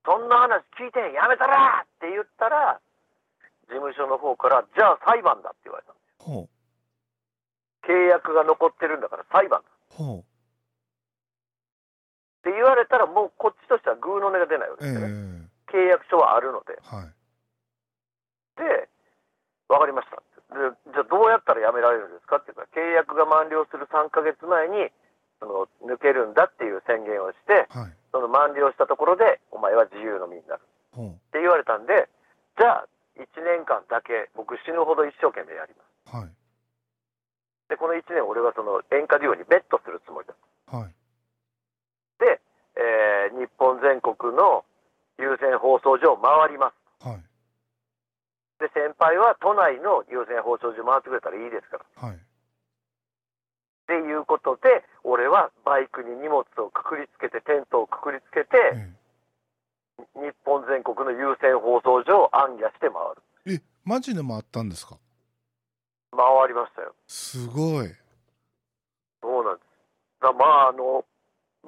[0.05, 2.81] そんな話聞いてやめたらって言ったら、
[3.67, 5.95] 事務所の方から、じゃあ裁判だって言われた。
[6.23, 6.49] ほ
[7.83, 10.25] 契約が残ってるんだから裁判だうほ
[12.47, 15.51] って言われたら、もうこっちとしてはグーの音が出ないわうええけですよね。
[15.67, 16.79] 契約書はあるので。
[16.81, 17.11] はい
[18.57, 18.89] で、
[19.69, 20.23] わかりましたで。
[20.95, 22.37] じゃあどうやったら辞められるんですか？
[22.39, 24.89] って言ったら、契約が満了する3ヶ月前に、
[25.43, 30.63] その抜けるんだっていう宣言をして、はいその満了したところで、お前は自由の身になる
[30.97, 32.09] って言われたんで、
[32.57, 36.17] じゃあ1年間だけ僕死ぬほど一生懸命やります。
[36.17, 36.31] はい
[37.69, 40.33] で、この1年俺はその演歌デュオにベットするつもりだ。
[40.73, 40.95] はいで、
[42.77, 44.65] えー日本全国の
[45.19, 47.07] 有線放送所を回ります。
[47.09, 47.21] はい
[48.59, 52.09] で、先輩は都内の有線放送所回ってくれたらいいですから。
[52.09, 52.19] はいっ
[53.87, 58.91] ていうことで、俺はバイクに荷物をくくりつけて、テントをくくりつけて、え
[60.17, 63.23] 日本全国の有線放送所を暗夜して回る。
[63.47, 64.99] ええマジでもあったんですか？
[66.11, 66.95] 回りましたよ。
[67.07, 67.89] すごい
[69.23, 69.67] そうなんです。
[70.23, 71.05] だまあ、あの、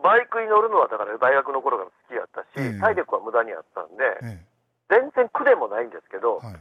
[0.02, 4.44] バイクに乗るのはだから大学の頃から好きやったし、ええ体力は無駄にあったんで、え
[4.90, 6.56] 全然苦でもないんですけどえ、はい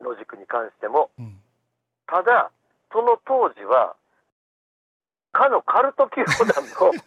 [0.00, 1.10] 野宿に関しても。
[1.18, 1.42] うん
[2.10, 2.50] ただ、
[2.92, 3.94] その当時は、
[5.30, 6.90] かのカルト教団の、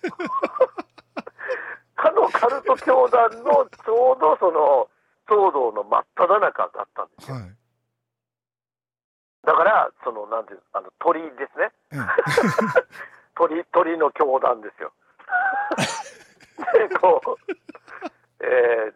[1.93, 4.89] かのカルト教団のちょうどその
[5.27, 7.35] 騒動の真っ只中だったんですよ。
[7.35, 7.53] はい
[9.43, 11.73] だから、その、なんていうあの、鳥ですね。
[11.91, 11.99] ええ
[13.35, 14.93] 鳥、鳥の教団ですよ。
[16.73, 17.51] で、 こう、
[18.45, 18.93] えー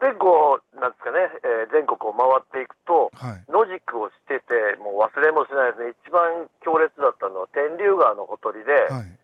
[0.00, 3.44] で、こう、なんですかね、えー全国を回っていくと、はい。
[3.50, 9.18] 野宿をしてて、もう忘れもしないですね、一番強烈だったのは天竜川のほとりで、はい。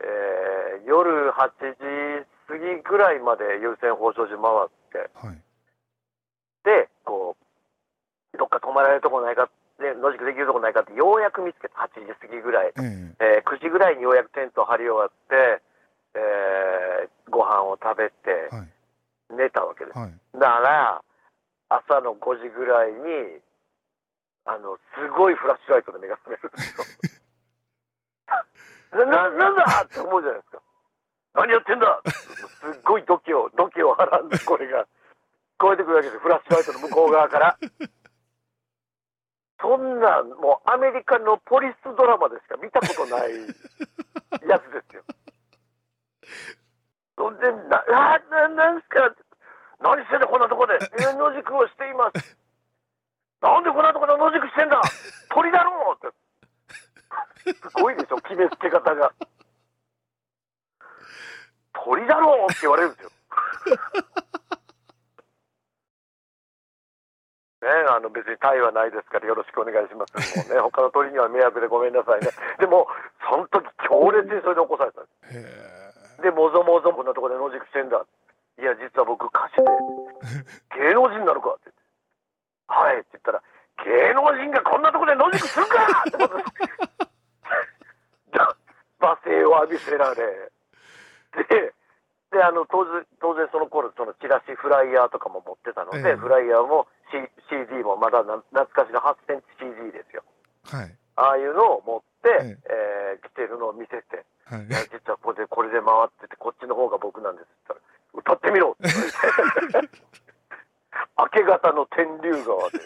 [0.00, 5.42] えー夜8時過ぎぐらいまで優先放送所回って、はい。
[6.64, 7.36] で、こ
[8.34, 12.68] う、どっか泊まられるとこないか、ね、野宿できるとこないかって、ようやく見つけた、8時過ぎぐらい。
[12.68, 12.72] え
[13.20, 15.62] ええー9時ぐらいにようやくテントを張り終わって、
[16.14, 18.68] えーご飯を食べてはい
[19.34, 19.98] 寝たわけです。
[19.98, 21.02] はいだから、
[21.68, 23.40] 朝の5時ぐらいに
[24.46, 26.84] あの、すごいフラッシュライトで目が覚めるんですよ。
[29.06, 30.62] な、なんだって思うじゃないですか。
[31.34, 34.86] 何やってんだすっごい土器を、土器をはらんで、これが、聞
[35.58, 37.58] こえてくるわけですフラッシュライトの向こう側から。
[39.60, 43.32] そんな、もうアメリカのポリスドラマでしか見たことない
[44.48, 45.02] やつですよ。
[47.16, 49.14] そんで、な、な、ななんすか？
[49.80, 50.78] 何してんだこんなとこで？
[51.00, 52.36] え野宿をしています。
[53.40, 54.80] なんでこんなとこで野宿してんだ？
[55.30, 56.16] 鳥だろうって。
[57.54, 59.12] すごいでしょ、決めつけ方が。
[61.72, 63.10] 鳥だろうって言われるんですよ。
[67.66, 70.14] ね、あの別にタイはないですからよろしくお願いします。
[70.38, 72.30] もうね、他の鳥には迷惑でごめんなさいね。
[72.62, 72.86] でも、
[73.28, 76.22] その時強烈にそれで起こされたんです。
[76.22, 78.06] へで、もぞもぞこんなとこで野宿してんだ。
[78.58, 79.68] いや、実は僕歌手で、
[80.78, 81.82] 芸能人なのかって言って。
[82.68, 83.42] はいって言ったら、
[83.84, 86.50] 芸能人がこんなとこで野宿するかってことです。
[88.98, 90.50] 罵声を浴びせられ。
[91.48, 91.74] で、
[92.32, 96.16] で、あの、当然、当然その頃、そのチラシ、フライヤーとかも持ってたので、ええ。
[96.16, 100.22] フライヤーも、C、CD もまだな懐かしの8センチ CD ですよ。
[100.74, 100.96] えはい。
[101.16, 103.18] ああいうのを持って、ええ。
[103.22, 104.66] ー来てるのを見せて、はい。
[104.92, 107.80] 実はこれでこれで回っててこっちの方が僕なんですって
[108.14, 108.92] 言ったら歌ってみろって。
[108.92, 109.90] 言われて
[111.18, 112.78] 明け方の天竜川で。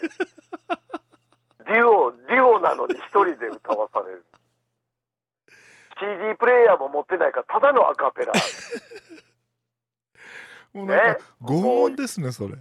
[1.65, 4.25] デュオデュオなのに一人で歌わされる。
[5.99, 8.33] CD プレイヤーも持ってないからただのアカペラ
[10.73, 11.17] もうなんかね。
[11.41, 12.55] 拷問ですねそれ。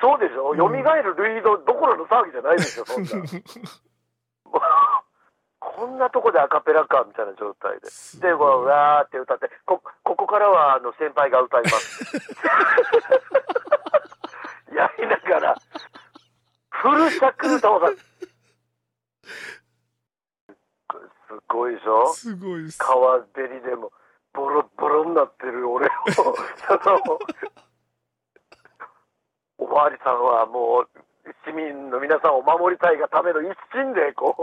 [0.00, 0.58] そうでしょ、うん。
[0.58, 3.10] 蘇るルイドどころの騒ぎじゃないですよそんな。
[5.60, 7.90] こんなとこでアカペラかみたいな状態で。
[7.90, 12.04] すで、こう、わーって歌って、こ、ここからは、あの、先輩が歌います。
[14.76, 15.56] やりながら、
[16.70, 17.86] フル尺歌をさ、
[21.28, 22.78] すごいでしょすごいっす。
[22.78, 23.90] 川べりでも、
[29.58, 30.88] おまわりさんはもう、
[31.46, 34.42] 市民の皆さんを守りたいがための一心で、こう、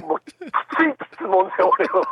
[0.00, 0.44] もう、きつい
[1.14, 2.02] 質問で俺を、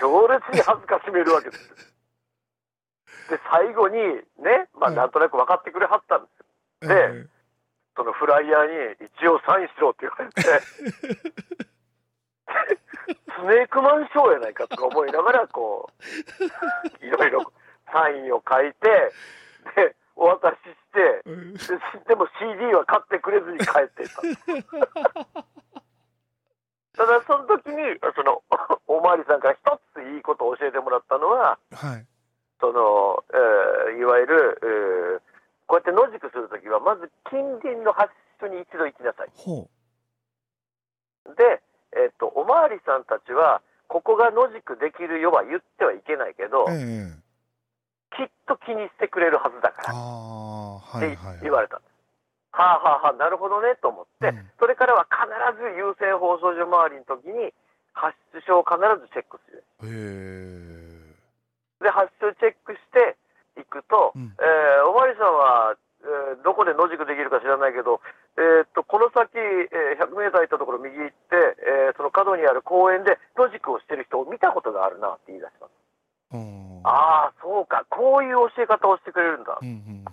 [0.00, 1.76] 強烈に恥ずかしめるわけですよ。
[3.30, 3.96] で、最後に、
[4.38, 6.46] ね、まあ、うんなんとなく分かってくれはったんですよ。
[6.88, 6.94] で
[7.26, 7.28] え
[7.94, 10.42] そのフライヤーに一応サインしろって言われて、
[13.38, 15.90] スネークマンショーやないかとか思いながら、こ
[17.00, 17.52] う、 いろいろ
[17.92, 19.12] サインを書いて、
[19.76, 24.22] で、お渡しして、ででも CD は買ってくれずに帰ってた。
[26.94, 28.42] ただその時に、その、
[28.86, 32.06] おまわりさんから一ついいことを教えてもらったのは、はい
[32.60, 35.32] その、えーいわゆる、えー
[35.66, 39.28] こうやって野宿するときは、まず近隣の発所に一度行きなさい。
[39.34, 39.70] ほ
[41.34, 41.62] で、
[41.96, 47.22] えっと、おまわりさんたちは、ここが野宿できるよは言ってはいけないけどう、ええ
[48.16, 49.92] きっと気にしてくれるはずだから。
[49.92, 51.78] って言われた。
[51.78, 51.92] んです。
[52.52, 54.50] はあはあはあ、なるほどねと思って、うん。
[54.60, 55.24] それからは必
[55.56, 57.52] ず優先放送所周りの時に、
[57.94, 59.64] 発出書を必ずチェックする。
[61.80, 63.16] で、発出チェックして
[63.60, 64.36] いくと、うん。
[64.36, 68.00] えーおまわりさんは、えーどこで野宿できるか知らないけど、
[68.36, 71.14] えーっと、この先、えー100メーター行ったところ右行って、
[71.88, 75.70] えーその角にある公園で野宿をしてる人を見たことがあるなって言い出します。
[76.34, 79.64] うんああ、そうか、こういう教え方をしてくれるんだう。
[79.64, 80.04] んうん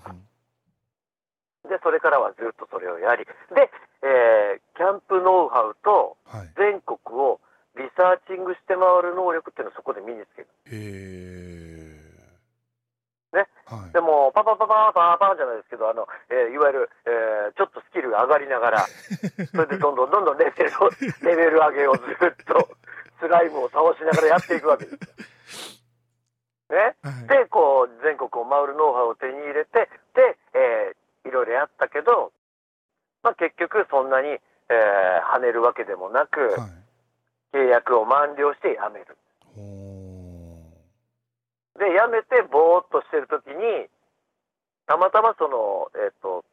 [1.70, 3.70] で、それからはずっとそれをやり、で、
[4.02, 6.16] えーキャンプノウハウと
[6.56, 7.40] 全国を
[7.76, 10.48] リサーチングして回る能力っていうのをそこで身につける。
[10.66, 11.79] へえ
[13.34, 18.86] ねはいでも、パパパパパパパじゃないですけど、あの、えーいわゆる、えーちょっとスキルが上がりながら、
[19.54, 20.90] それでどんどんどんどんレベルを、
[21.22, 22.70] レベル上げをずっと、
[23.20, 24.94] スライムを倒しながらやっていくわけです
[26.72, 26.76] よ。
[26.78, 26.96] ね。
[27.04, 32.32] はいで、こう、全国を回るノウハウを手に入れて、で、えーいろいろやったけど、
[33.22, 36.80] まあ結局そんなに、えー跳ねるわけでもなく、はい
[37.52, 39.18] 契約を満了して辞める。
[41.80, 43.88] ほで、辞めてぼーっとしてるときに、
[44.86, 46.44] たまたまその、えっ、と、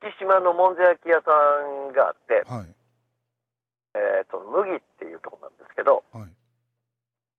[0.00, 1.32] 月島のもんじゃ焼き屋さ
[1.90, 2.74] んがあって、うはい。
[3.96, 6.30] えっ、と、麦っていうところなんですけど、はい。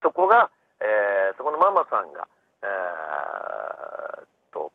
[0.02, 2.28] そこが、えーそこのママさんが、
[2.64, 4.72] えーっと、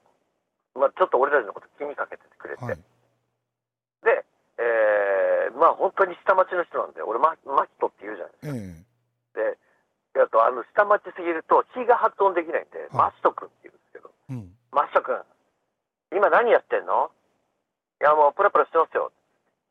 [0.79, 2.77] まあちょっと俺たちのこと気にかけててくれて、はい。
[2.77, 4.25] で、
[4.59, 8.83] えーまあ本当に下町の人なんで、俺マ、マヒトって言うじゃないですええ。
[8.83, 8.83] か。
[8.83, 8.92] で、あとあ
[10.53, 14.55] の下町すぎると、火が発音できないんで、マシト君って言うんですけど、うん。
[14.71, 15.19] マシト君、
[16.15, 17.11] 今何やってんの？
[18.01, 19.13] や、もうプラプラしてますよ。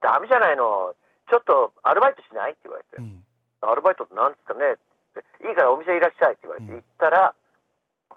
[0.02, 0.96] ダメじゃないの。
[1.30, 2.52] ちょっとアルバイトしない？
[2.52, 2.98] って言われて。
[2.98, 3.02] う。
[3.02, 3.24] ん。
[3.62, 4.74] アルバイトって何ですかね？
[4.74, 4.78] っ
[5.14, 5.48] て。
[5.48, 6.34] いいからお店いらっしゃい。
[6.34, 6.78] って言われて、うん。
[6.78, 7.36] 行ったら、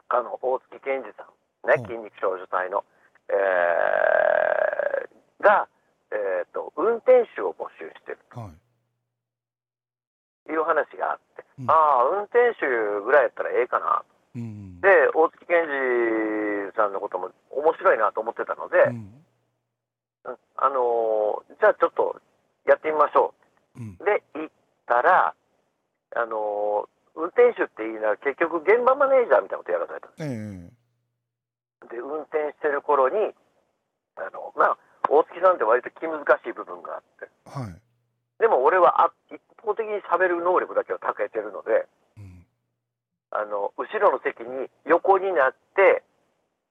[0.08, 1.86] あの、大月健二さん、ね、うん。
[1.86, 2.84] 筋肉少女隊の、
[3.28, 5.68] えーが、
[6.12, 8.50] えっ、と、運転手を募集してるはい。
[10.46, 12.53] という話があって、うんああ、運転手
[13.04, 14.02] ぐらいやったらええかな。
[14.34, 14.80] うん。
[14.80, 15.62] で、大月健
[16.66, 18.96] 二さんのことも面白いなと思ってたので、うん。
[20.24, 22.20] うんあのーじゃあちょっと
[22.66, 23.34] やってみましょ
[23.76, 23.96] うん。
[24.00, 24.04] う。
[24.04, 24.50] で、行っ
[24.86, 25.34] たら、
[26.16, 30.08] あのー運転手って言いながら結局現場マネージャーみたいなことやらされた。
[30.18, 30.70] ええ
[31.94, 33.16] で、運転してる頃に、
[34.16, 37.80] あの、まあ、大月さんって割と気難しい部分があって、はい。
[38.40, 42.46] でも俺はあ一方的に喋る能力だけは長けてるので、うん。
[43.30, 46.02] あの、後ろの席に横になって、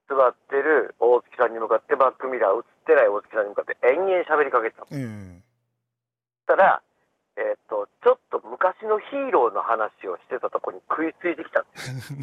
[0.09, 4.87] 座ってる大月さんに向かってバックミラー映ってない大月さんに向かって延々喋りかけてたの。
[4.91, 6.81] そええしたら、
[7.37, 12.13] えっと、ちょっと昔のヒーローの話をしてたとこに食いついてきたんです。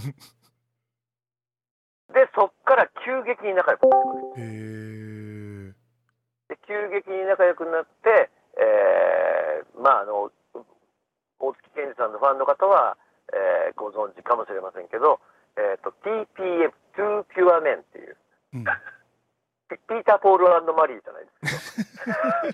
[2.12, 4.02] で、そっから急激に仲良くなっ
[4.34, 4.46] てくる。
[4.46, 5.74] へえ。
[6.48, 10.30] で急激に仲良くなって、えーまああの
[11.38, 12.96] 大月健二さんのファンの方は、
[13.32, 15.20] えーご存知かもしれませんけど、
[15.56, 18.16] えー、と TPM、トゥーピュアメンっていう、
[18.54, 18.64] うん。
[19.70, 21.76] ピピーター・ポールマリーじゃないです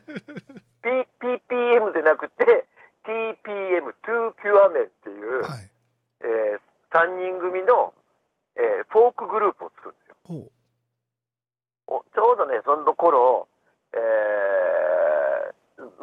[0.04, 0.12] け
[0.52, 1.08] ど、P、
[1.48, 2.66] PPM でなくて
[3.08, 5.70] TPM、トゥーピュアメンっていう、はい。
[6.20, 6.58] え
[6.92, 7.94] 3人組の、
[8.56, 10.16] えーフォークグループを作るんですよ。
[10.28, 10.50] ほう。
[11.88, 13.48] おちょうどね、その頃、
[13.92, 15.56] えー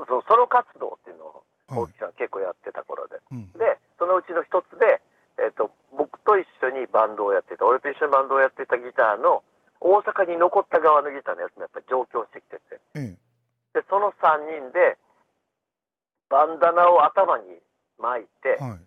[0.07, 1.97] そソロ活動っていうのをはい大木。
[1.99, 3.51] さん結構やってた頃で、うん。
[3.53, 5.01] でそのうちの一つで、
[5.41, 9.41] えっと僕と一緒にバンドをやってた俺と一緒にバンドをやってたギターの
[9.81, 13.17] 大阪に残った側のギターのやつもやっぱり上京してきててえ
[13.73, 14.97] でその3人で
[16.29, 17.43] バンダナを頭に
[17.99, 18.63] 巻いて、え。
[18.63, 18.79] はい。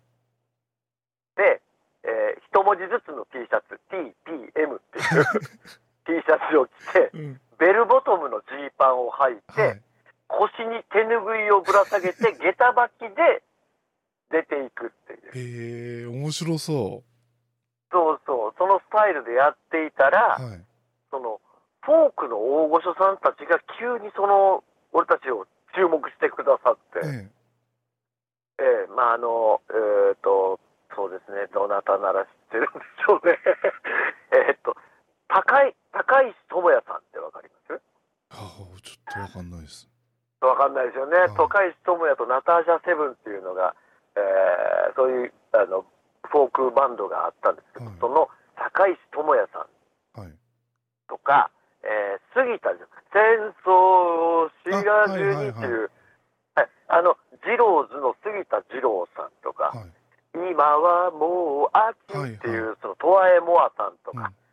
[1.37, 1.61] で、
[2.03, 5.25] えー一文字ずつの T シャツ TPM っていう
[6.07, 7.41] T シャツを着てうん。
[7.59, 9.81] ベルボトムのジーパンを履いて、はい。
[10.27, 13.43] 腰に手ぬぐいをぶら下げて 下駄履きで
[14.29, 17.03] 出ていくっていうへえ、面白そ
[17.91, 20.43] そうそうそのスタイルでやっていたら、う。
[20.43, 20.65] はい。
[21.09, 21.41] その
[21.81, 27.36] フォークの大御所さんたちが急にその俺たちを注目してくださって、ええ
[28.59, 30.59] えまああのえっ、と
[30.95, 33.37] そうですねどなたなら知ってるんでしょうね
[34.49, 34.75] えっと
[35.27, 37.81] 高い高石智也さんってわかります？
[38.31, 38.35] え。
[38.35, 39.87] はあ、ちょっとわかんないです。
[40.41, 43.75] わかんないですよね、はい高石智也とナターシャセブンっていうのが、
[44.15, 45.85] えーそういうあの
[46.29, 50.33] フォークバンドがあったんですけど、はいその高石智也さんはい。
[51.07, 51.49] とか、
[51.83, 52.69] えー杉田
[53.13, 53.71] 戦争
[54.45, 55.91] を知らずにっていう、はい
[56.87, 59.91] あの二郎ズの杉田二郎さんとか、はい。
[60.33, 64.47] 今はもう秋っていう、はいそのトワエモアさんとか、うん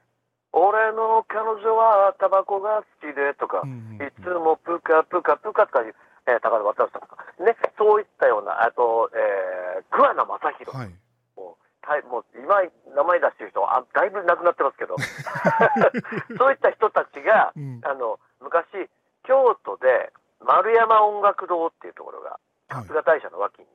[0.55, 5.95] 俺の彼女はタバコが好きでとか、うんうんうんいつもプカプカプカとかいう、
[6.27, 10.95] えー、高田渡さんとか、ね、そういったような、あと、えー、桑名正宏、はい。
[11.37, 12.63] もうたいもう今、
[12.95, 14.95] 名前出してる人はあだいぶ亡くなってますけど、
[16.39, 17.81] そういった人たちが、うん。
[17.83, 18.89] あの昔、
[19.27, 20.13] 京都で
[20.45, 23.67] 丸山音楽堂っていうところが、はい春日大社の脇に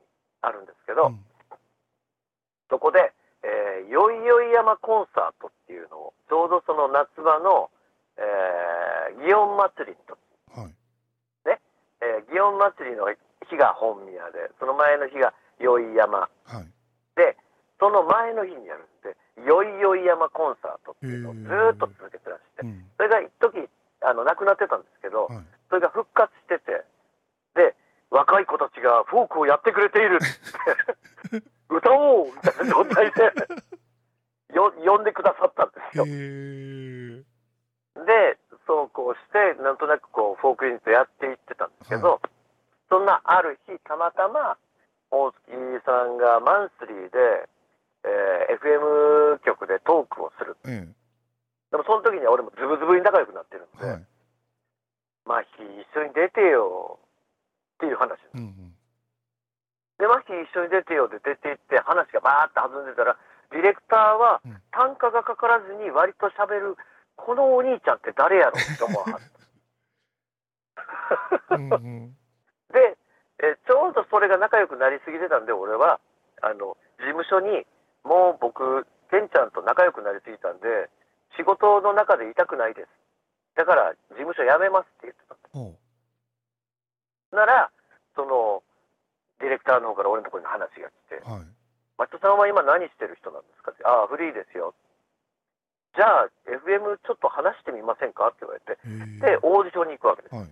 [0.41, 1.25] あるんですけど、うん
[2.69, 7.69] そこで、えー、よいよい山コンサートっていうのを、ちょうどその夏場の、
[8.15, 10.21] えー、祇園祭りの時、
[10.53, 10.73] はい。
[12.01, 13.09] えー、祇園祭りの
[13.49, 16.67] 日が本宮で、その前の日がよい山はい。
[17.15, 17.35] で、
[17.79, 22.85] その前の日にやるんで、よいよい山コンサートっていうのをずーっと続けてらして、うん。
[22.95, 23.67] それが一時
[24.01, 25.37] あのなくなってたんですけど、はい。
[25.69, 26.83] それが復活してて、
[27.55, 27.75] で、
[28.09, 30.19] 若い子たちがフォークをやってくれているっ
[31.29, 33.33] て、 歌おうみたいな状態で
[34.53, 36.05] よ呼んでくださったんですよ。
[38.05, 42.21] で、そうこうして、なんとなくこう、フォークユニットやっていってたんですけど、
[42.89, 44.57] そんなある日、たまたま、
[45.11, 47.49] 大月さんがマンスリーで、
[48.03, 50.57] えー FM 局でトークをする。
[50.65, 50.87] え
[51.71, 53.85] でもその時には俺もズブズブに仲良くなってるんえ。
[53.85, 54.05] で、はい。
[55.25, 55.47] まあ、一
[55.95, 58.35] 緒に出てよっていう話です。
[58.35, 58.75] うんうん。
[59.99, 63.17] で、マヒ一緒に出てよで出て行って話がバーって弾んでたら、
[63.51, 66.77] ディレクターはうん単価がかからずに割と喋る、
[67.15, 69.21] このお兄ちゃんって誰やろって思わはっ
[71.49, 71.55] た。
[71.55, 72.15] うんうん。
[72.71, 72.97] で、
[73.41, 75.99] えちょうどそれが仲良くなりすぎてたんで、俺は、
[76.41, 77.65] あの、事務所に、
[78.03, 80.89] もう僕、ケンちゃんと仲良くなりすぎたんで、
[81.35, 82.89] 仕事の中でいたくないですっ
[83.59, 85.35] だから事務所辞めますって言ってた。
[85.51, 85.75] ほ
[87.35, 87.69] なら
[88.15, 88.63] その
[89.39, 91.43] ディレクターの方から俺のところに話が来てうはい
[91.99, 94.73] 「松田さんは今何してる人なんですか?」って「ああフリーですよ」
[95.95, 98.27] じゃあ FM ちょっと話してみませんか？
[98.29, 100.35] って言われてへでオーディションに行くわけです。
[100.35, 100.45] はい。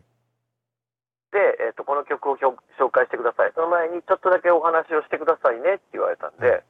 [1.31, 3.51] で、えっとこの曲をひょ紹介してください。
[3.53, 6.63] その前にちょっとだけお話をしてくださいねって言われたんで、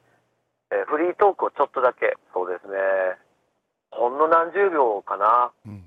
[0.70, 2.16] えーフリートークをちょっとだけ。
[2.34, 2.78] そうですね。
[3.90, 5.52] ほんの何十秒かな。
[5.66, 5.84] うん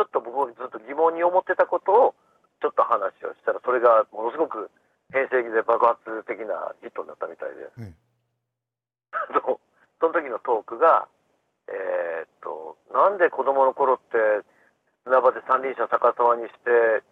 [0.00, 2.14] ちょっと僕ずっと疑問に思ってたことを
[2.64, 4.72] ちょっと話をしたらそれがものすごく
[5.12, 7.92] 変成期で爆発的なヒットになったみたいで、うん。
[10.00, 11.04] その時のトークが
[11.68, 14.16] えーっとなんで子供の頃って
[15.04, 17.04] 砂場で三輪車逆さまにして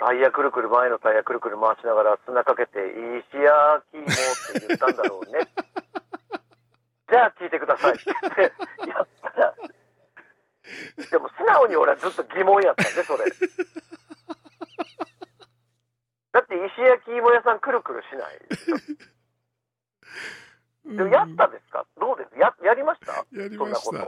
[0.00, 2.80] タイヤくるくる前のタイヤくるくる回しながら砂かけて
[3.28, 5.44] 「石焼き芋」って言ったんだろうね。
[7.06, 9.54] じゃあ聞いてくださいって言ってやったら
[11.10, 13.24] でも素直に俺はずっと疑問やったんでそれ。
[16.32, 18.38] だって石焼き芋屋さんくるくるしない。
[20.96, 21.86] でもやったですか？
[22.00, 22.38] どうです？
[22.38, 23.12] ややりました？
[23.32, 23.98] やりました。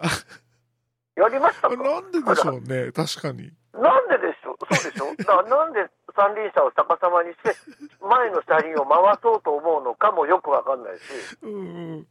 [1.21, 1.77] やりましたか？
[1.77, 3.53] なんででしょうね確かに。
[3.73, 5.15] なんででしょそうでしょ？
[5.25, 5.87] だなんで
[6.17, 7.55] 三輪車を逆さまにして
[8.01, 11.03] 前の車輪を回そうと思うのかもよくわかんないし。
[11.43, 11.59] うんう
[12.01, 12.07] ん。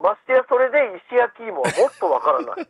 [0.00, 2.68] ましてやそれで石焼き芋はもっとわからない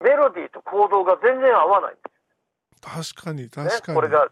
[0.00, 1.92] メロディーと行動が全然合わない。
[1.92, 3.96] んです確かにね確かに。
[3.96, 4.30] これが、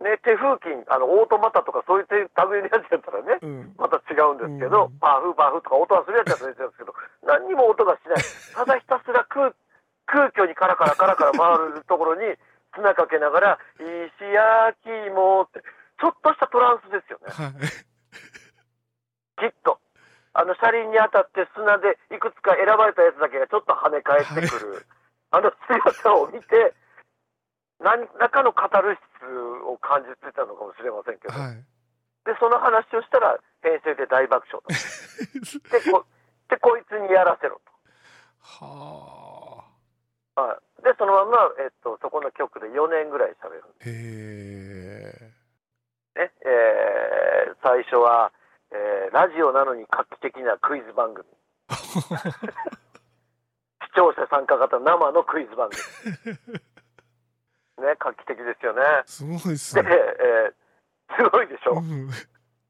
[0.00, 2.28] ね、手風琴あのオートマタとかそういう手類
[2.62, 3.74] のやつやったらねうん。
[3.76, 4.98] また違うんですけど、うん。
[4.98, 6.94] パフパフとか音がするやつやったら別ですけど
[7.26, 8.24] 何にも音がしない。
[8.56, 9.52] ただひたすら空
[10.06, 12.36] 空虚にカラカラカラカラ回るところに
[12.74, 15.60] 砂かけながら「石焼き芋」って
[16.00, 17.28] ちょっとしたトランスですよね。
[17.28, 17.52] はい。
[19.38, 19.78] きっと
[20.34, 24.86] あの車輪に当たって砂でいくつか選ばれたやつだけがちょっと跳ね返ってくる、
[25.30, 26.72] あの姿を見て
[27.80, 29.28] 何らかのカタルシス
[29.68, 31.60] を感じてたのかもしれませんけど、はい。
[32.24, 34.72] でその話をしたら平成で大爆笑だ
[35.68, 36.06] でこ
[36.48, 37.60] でこいつにやらせろ
[38.40, 39.64] は
[40.34, 43.58] と、はい、でそのまま、えっと、そこの局で4年ぐらい喋る。
[43.58, 45.32] んあへえ。
[46.14, 47.02] ね、えー
[47.62, 48.32] 最初は、
[48.72, 51.28] えーラジオなのに画期的なクイズ番組。
[53.84, 56.36] 視聴者参加型生のクイズ番組。
[57.86, 58.82] ね画期的ですよね。
[59.06, 60.54] すごいっすで、ねえー
[61.14, 62.08] すごいでしょ、うん。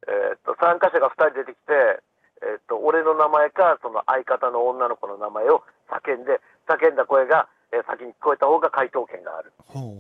[0.08, 2.02] えーっと参加者が2人出てきて、
[2.42, 9.52] えーっと俺の名前かその相方の女の子の名前を叫んで叫んだ声が、えー先に聞こえた方が回答権がある。
[9.68, 9.92] ほうほう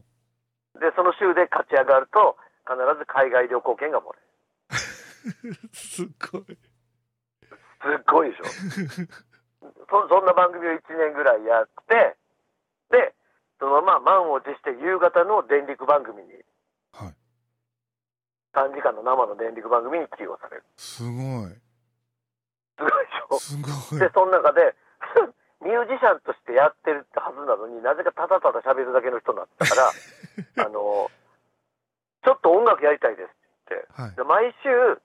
[0.00, 0.02] ほ
[0.80, 2.36] でその週で勝ち上がると
[2.66, 4.31] 必ず海外旅行券がもらえる
[5.24, 6.44] う すごい。
[6.44, 8.44] すっごいでしょ。
[9.90, 12.16] そそんな番組を1年ぐらいやって
[12.90, 13.14] で
[13.58, 16.32] そのまま満を持して夕方の電力番組に
[16.92, 17.14] はい。
[18.54, 20.64] 3時間の生の電力番組に起用される。
[20.76, 21.12] すごい。
[22.76, 23.38] すごいでしょ。
[23.38, 23.56] す
[23.90, 24.00] ごい。
[24.00, 24.74] でその中で
[25.62, 29.92] ミュージシャンとしてやってるはずなのになぜかただただ喋るだけの人になってたか
[30.56, 31.10] ら あの
[32.24, 33.36] ちょっと音楽やりたいですって
[33.68, 34.14] 言ってはい。
[34.16, 35.00] で毎週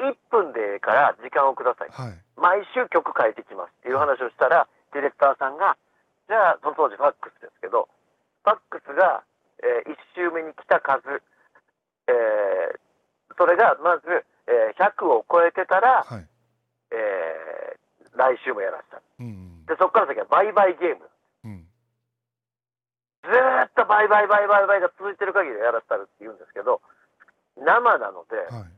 [0.00, 1.88] 1分でええから時間をください。
[1.90, 2.18] はい。
[2.36, 5.76] 毎週曲変えてきますっていう話をしたらディレクターさんが
[6.28, 7.88] じゃあその当時ファックスですけど
[8.44, 9.22] ファックスが、
[9.62, 11.22] え1週目に来た数、
[12.08, 12.80] えー
[13.38, 14.04] それがまず、
[14.46, 16.26] えー100を超えてたら、はい。
[16.90, 19.00] えー来週もやらせた。
[19.20, 21.08] うんでそこから先は売買ゲーム。
[21.44, 21.66] うん。
[23.24, 26.82] ずーっと売買売買売が続いてる限りやらせたるって言うんですけど
[27.56, 28.68] 生なのではい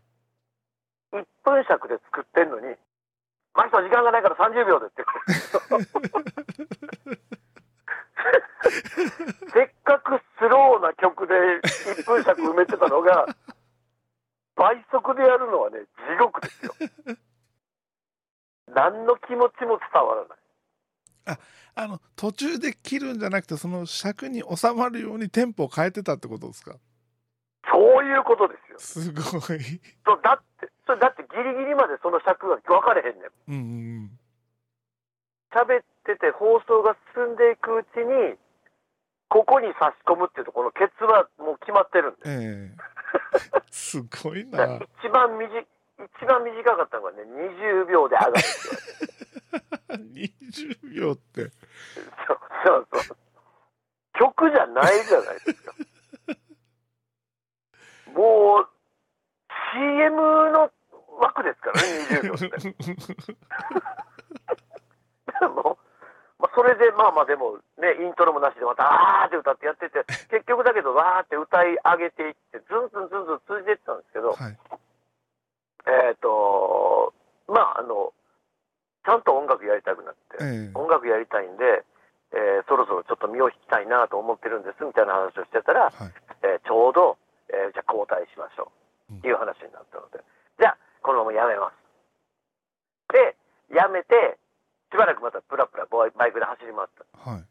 [1.15, 2.75] 1分尺で作ってんのに
[3.55, 5.05] 「マキさん時間がないから30秒で」って
[9.53, 13.27] せっかくスローな曲で1分尺埋めてたのが
[14.57, 16.75] 倍速でやるのはね地獄ですよ。
[18.69, 20.39] 何の気持ちも伝わらない。
[21.27, 21.39] あ
[21.77, 26.77] あの途中で切るんじゃなくてその尺に収まるようにテンポを変えてたってことですか？
[28.15, 28.79] いうことですよ。
[28.79, 29.61] すごい。
[30.05, 33.33] そうだってそれだってギリギリまでその尺が分かれへんねん。
[33.49, 33.59] うんう
[34.07, 34.11] ん
[35.55, 38.35] 喋ってて放送が進んでいくうちに
[39.29, 42.77] ここに差し込むっていうところのケツはもう決まってるんでええ。
[43.71, 44.81] すごいな。
[44.99, 45.67] 一番短い
[46.19, 51.51] 一番短かったのがね20秒で上がるって20秒って。
[52.27, 53.17] そうそうそう。
[54.19, 55.75] 曲じゃないじゃないですか
[58.15, 58.69] もう
[59.75, 60.17] CM
[60.53, 60.71] の
[61.21, 61.89] 枠ですからね
[62.21, 63.35] 20秒って
[66.45, 74.59] まあ、それでまあまあでもね、イントロもなしでまたあーって歌ってやってて、結局だけどわーって歌い上げていって、ずんずんずんずん通じていったんですけど、はい。
[75.89, 77.15] えっ、と、
[77.49, 78.13] まああの、
[79.07, 81.81] ちゃんと音楽やりたくなって、ええ音楽やりたいんで、
[82.37, 86.13] えーそろそろちょっと身を引きたいなと思ってるんですみたいな話をしてたら、はい。
[86.45, 87.17] えーちょうど、
[87.55, 88.73] えーじゃあ交代しましょ
[89.15, 90.19] うっていう話になったので、
[90.59, 91.79] じゃあこのままやめます。
[93.15, 93.37] で、
[93.71, 94.39] やめて、
[94.91, 97.31] しばらくまたプラプラバイバイクで走り回った。
[97.31, 97.45] はい。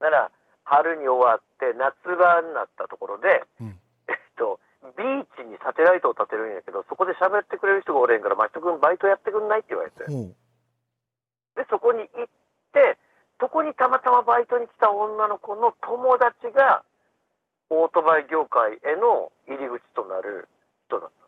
[0.00, 0.30] なら、
[0.64, 3.80] 春に終わって夏場になったところで、うん。
[4.08, 4.60] えっと、
[4.96, 9.60] ビーチにサテライトを立てるんやけど、そこで喋ってくれる人がおれんから、真人君バイトやってくんない？
[9.60, 10.04] って言われて。
[11.56, 12.28] で、そこに行っ
[12.72, 12.96] て、
[13.40, 16.84] そこにたまたまバイトに来た女の子の友達が、
[17.70, 20.48] オートバイ業界への入り口となる
[20.88, 21.10] 人だっ。
[21.10, 21.20] た。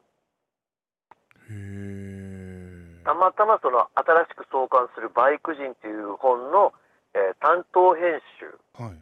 [3.05, 6.73] たまたまその新しく創刊するバイク人っていう本の、
[7.15, 8.47] えー担当編集
[8.81, 8.99] はい。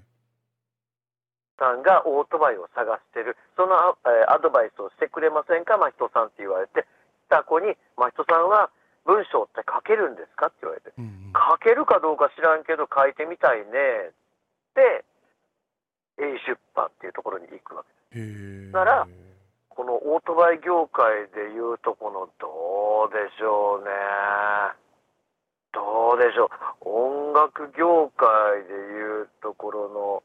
[1.58, 6.86] さんがオートバイを探してる、その、あえーアドバイスをしてくれませんか、真人さんって言われて、
[7.28, 8.70] 来た子に、真人さんは
[9.04, 10.46] 文章って書けるんですか？
[10.48, 11.32] って言われて、うんうん。
[11.36, 14.12] 書けるかどうか知らんけど書いてみたいねっ
[14.74, 15.04] て、
[16.20, 18.72] A 出版っていうところに行くわけです。
[18.72, 19.08] なら
[19.68, 23.90] このオートバイ業界でいうとこのどうでしょうね。
[25.72, 26.50] どうでしょ
[26.84, 27.30] う。
[27.32, 28.28] 音楽業界
[28.68, 30.22] でいうところ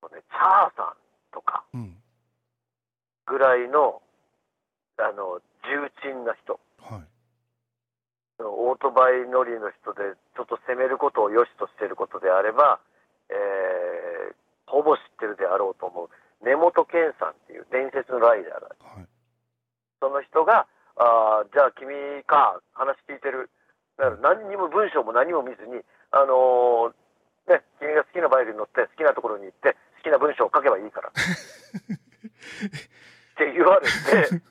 [0.00, 0.96] の、ね、チャーさん
[1.34, 1.96] とかうん。
[3.26, 4.00] ぐらいの、
[4.96, 6.58] あの、重鎮な人。
[6.80, 7.02] はい。
[8.38, 12.80] オートバイ乗りの人でちょっと攻めることを良しとしていることであれば、
[13.28, 14.11] えー
[14.72, 16.08] ほぼ知ってるであろうと思う。
[16.44, 18.68] 根本健さんっていう伝説のライダーが。
[18.96, 19.06] はい。
[20.00, 20.66] その人が
[20.96, 21.92] あーじゃあ君
[22.24, 23.50] か話聞いてる。
[23.98, 31.12] だから何にも文章も何も見ずに、あのーね、君が好きなバイクに乗って好きなところに行って好きな文章を書けばいいから。
[31.12, 31.12] っ
[33.36, 34.42] て言われて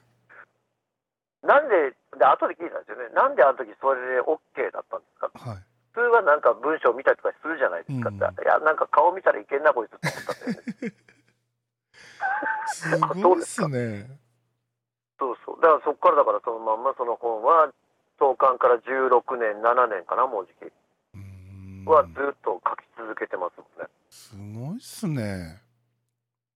[1.43, 3.09] なんでで後で聞いたんですよね。
[3.15, 5.31] なんであの時それで OK だったんですか？
[5.49, 5.63] はい。
[5.93, 10.93] 普通はなんか文章見たりとかするじゃないですかって、うんいや、なんか顔見たらいけんな、こいつって思ったんだよね。
[12.67, 14.07] すごいっすね。
[15.19, 15.61] そうそう。
[15.61, 17.71] だからそこからだからそのまんまその本は、
[18.17, 20.71] 創刊から16年、7年かな、もうじき。
[21.85, 23.89] はずっと書き続けてますもんね。
[24.09, 25.61] すごいっすね。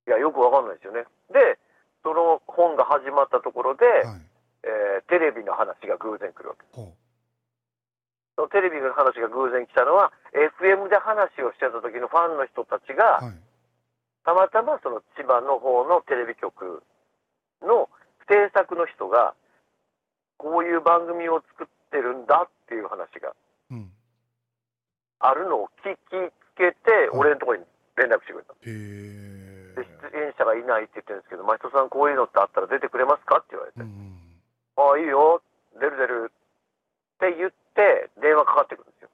[0.07, 1.03] いや、よくわかんないですよね。
[1.33, 1.59] で、
[2.03, 4.21] その本が始まったところで、はい。
[4.63, 6.65] えーテレビの話が偶然来るわけ。
[6.71, 6.93] ほその
[8.51, 13.25] テレビの話が偶然来たのは、FM で話をしてた時のファンの人たちが、う。
[13.25, 13.45] はい。
[14.25, 16.81] たまたまその千葉の方のテレビ局
[17.61, 17.87] の
[18.27, 19.35] 制作の人が
[20.37, 23.33] こういう番組を作ってるんだっていう話が
[23.69, 23.91] うん。
[25.19, 27.65] あるのを聞きつけて俺のところに
[27.95, 28.71] 連絡してくれたで。
[30.11, 34.41] 出演者がいないって言ってるんですけど「真人さんこういうのってあったら出てくれますか?」って言われてうんうん。
[34.75, 35.41] 「ああいいよ
[35.79, 39.09] 出る出る」って言って電話かかってくるんですよ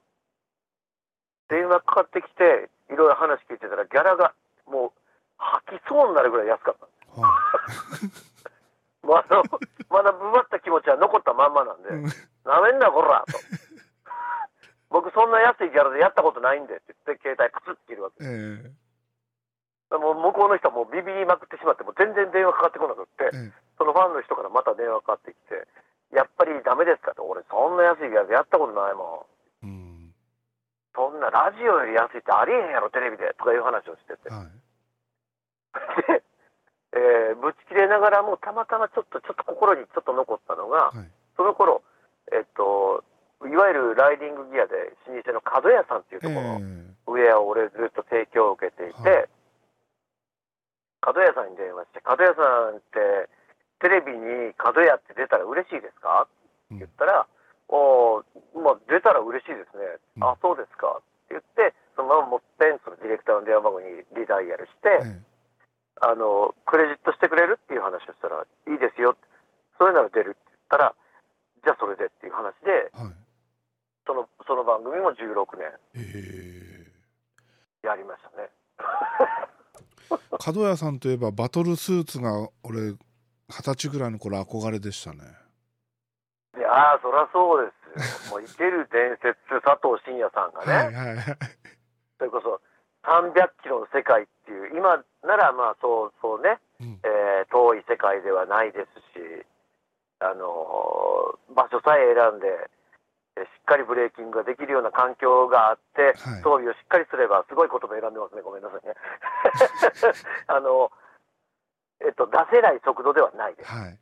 [1.50, 4.32] 電話かかってきていろいろ話聞いてたらギャラが
[4.66, 5.02] もう
[5.36, 6.86] 吐きそうになるぐらい安かった
[7.20, 7.38] は
[9.02, 9.42] まあ、 あの
[9.90, 11.92] まだ奪った気持ちは残ったまんまなんでい。
[11.92, 12.04] うん、
[12.44, 13.38] なめんな、こらと。
[14.88, 18.16] 僕、そんな安いギャラでやったことないんでって言って、携帯プツッて切るわけ。
[18.20, 18.70] え
[19.98, 25.68] もう向こうの人はもうビビりまくってしまって、もう全然電話かかってこなくってえ、えそのファンの人からまた電話かかってきて、
[26.12, 29.26] やっぱりダメですかって、俺、そんな安いギャラでやったことないも
[29.62, 29.66] ん。
[29.66, 29.68] え。
[29.68, 30.14] うん。
[30.94, 34.28] そんなラジオより安いってありえへんやろ、テレビでとかいう話をしてて。
[34.28, 34.48] はい。
[36.12, 36.22] で、
[36.92, 41.10] えーぶち切れながらも、たまたまちょっと、ちょっと心にちょっと残ったのが、はい。
[41.36, 41.82] その頃、
[42.30, 43.02] えっと、
[43.46, 47.14] いわゆるライディングギアで老舗の角屋さんっていうとえころ。
[47.14, 49.28] ウェアを俺ずっと提供を受けていて、はい
[51.04, 53.28] 角屋さんに電話して、角屋さんって
[53.82, 56.26] テレビに角屋って出たら嬉しいですか？
[56.70, 57.26] うんって言ったら、
[57.68, 58.24] おー
[58.62, 59.84] まあ、出たら嬉しいですね、
[60.16, 65.20] うんあ、そうですかって言って、そのまま持ってん、そのディレクターの電話番号にリダイヤルして、え
[66.00, 69.16] あの、クレジットしてくれるっていう話をしたら、いいですよ、
[69.78, 70.94] それなら出るって言ったら、
[71.64, 72.96] じゃあそれでっていう話で、え。
[72.96, 73.12] はい。
[74.04, 78.50] そのその番組も16年えやりましたね。
[80.10, 80.36] え。
[80.42, 82.94] 角屋さんといえばバトルスーツが俺
[83.52, 85.18] 二十歳ぐらいの頃憧れでしたね。
[86.56, 88.32] いやー、そりゃそうですよ。
[88.32, 91.36] もう生ける伝説、佐藤真也さんがね、はいはいはい。
[92.18, 92.60] それこそ
[93.04, 93.32] 300
[93.62, 97.00] キロの世界っていう、今ならまあそうそうね、うん。
[97.04, 99.44] えー遠い世界ではないですし、
[100.20, 102.48] あのー場所さえ選んで、
[103.36, 108.94] えしっかりブレーキングができるような環境があって、はい装備をしっかりすれば、すごい言葉選んでますね、ごめんなさいね。
[110.48, 110.90] あの
[112.04, 113.70] えっと、出せない速度ではないです。
[113.70, 113.98] はい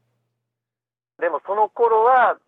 [1.21, 2.39] でもその頃は、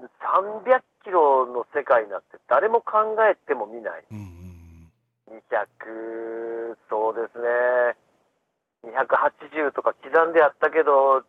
[0.00, 4.04] 300キロの世界になって、誰も考えても見ない。
[4.10, 4.40] うんうん
[5.30, 7.96] 200、そうですね、
[8.92, 11.22] 280とか刻んであったけど、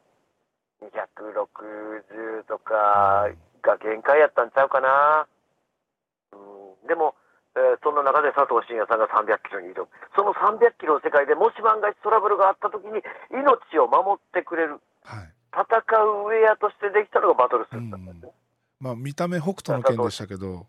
[0.82, 3.30] 260とか
[3.62, 5.28] が限界やったんちゃうかな。
[6.34, 7.16] うん、でも、
[7.56, 9.90] えーその中で佐藤真也さんが300キロに挑む。
[10.16, 18.32] その300キロの世界でもし万が一トラブルがあった時に命を守ってくれる、はい戦うウェアとしてできたのがバトルスーツだったんですね。
[18.80, 20.66] まあ見た目北斗の剣でしたけど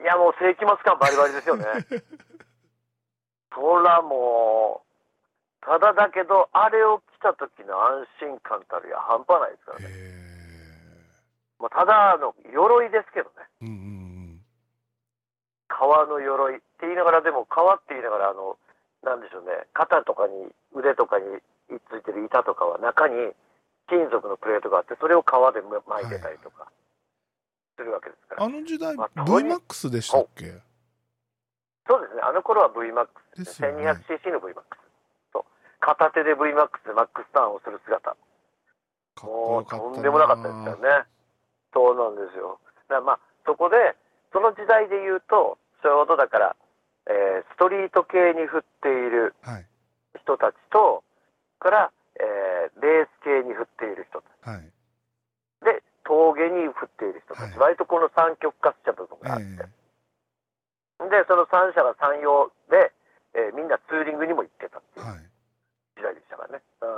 [0.00, 1.64] いや、もう世紀末感バリバリですよね。
[3.54, 4.82] そらも
[5.62, 9.88] う、ただだけど、あれを着た時の安心感たるや半端ないですからへね。
[9.90, 10.16] え
[11.58, 13.48] まあ、ただの鎧ですけどね。
[13.62, 14.05] うんうん
[15.68, 18.56] 革の鎧って言いながら、でも革って言いながら、あの、
[19.02, 21.24] なんでしょうね、肩とかに、腕とかに
[21.68, 23.32] ついてる板とかは中に
[23.88, 26.66] 金属のプレートがあって、それを革で巻いてたりとか
[27.76, 28.44] するわけですから。
[28.44, 30.52] あの時代まあ VMAX でしたっけ？
[31.88, 33.06] そうですね、あの頃は VMAX
[33.38, 34.62] でですすね、よね 1200cc の VMAX。
[35.32, 35.44] そう。
[35.80, 38.16] 片手で VMAX でマックスターンをする姿。
[39.22, 41.06] もうとんでもなかったですからね。
[41.72, 42.58] そうなんですよ。
[42.88, 43.96] だまあ、そこで、
[44.32, 46.56] その時代で言うと、ちょうどだから、
[47.08, 49.66] えーストリート系に振っているはい
[50.20, 51.04] 人たちと、
[51.58, 54.48] から、えーレース系に振っている人たち。
[54.50, 54.70] はい
[55.64, 57.50] で、峠に振っている人たち。
[57.52, 59.44] はい割とこの三極化した部分があって。
[61.04, 62.92] えで、その三者が三様で、
[63.34, 65.06] えーみんなツーリングにも行ってたっていう
[65.96, 66.62] 時代でしたからね。
[66.82, 66.88] うん。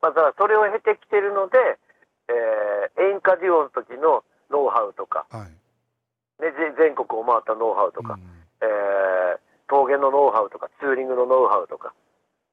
[0.00, 1.58] まあ、だからそれを経てきてるので、
[2.28, 5.48] えーエンカデュオの時のノウハウとか、はい
[6.40, 8.20] ね、ぜ全国を回ったノウハウとか、うん。
[8.62, 9.38] えー
[9.70, 11.92] 峠のノウハウとか、ツーリングのノウハウとか、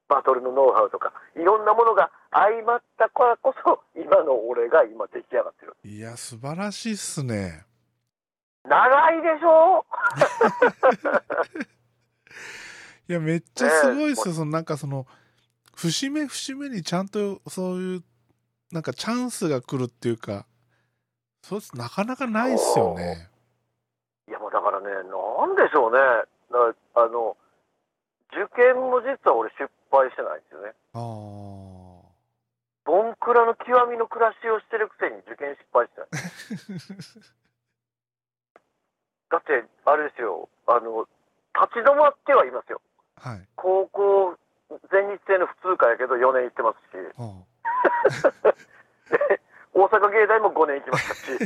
[0.06, 5.74] バトルのノウハウとか、いろんなものが相まったからこそ、今の俺が今出来上がってる。
[5.82, 7.64] いや素晴らしいっすね。
[8.68, 9.86] 長いでしょ？
[13.08, 15.06] いやめっちゃすごいっすよ、そのなんかその
[15.74, 18.04] 節目節目にちゃんとそういう
[18.72, 20.44] なんかチャンスが来るっていうか
[21.42, 23.30] そうなかなかないっすよね
[24.56, 25.02] だからね、な
[25.44, 25.98] んでしょうね。
[26.48, 27.36] だからあの、
[28.32, 30.72] 受験も実は俺失敗してないんですよね。
[30.96, 31.04] ああ
[32.88, 36.10] ボンクラの極みの暮らしをしてるくせに受験失敗してない。
[39.28, 41.06] だって、あれですよ、あの、
[41.52, 42.80] 立ち止まってはいますよ。
[43.18, 44.38] はい高校、
[44.90, 46.98] 全日制の普通科やけど4年行ってますし、
[49.74, 51.28] 大阪芸大も5年行きましたし、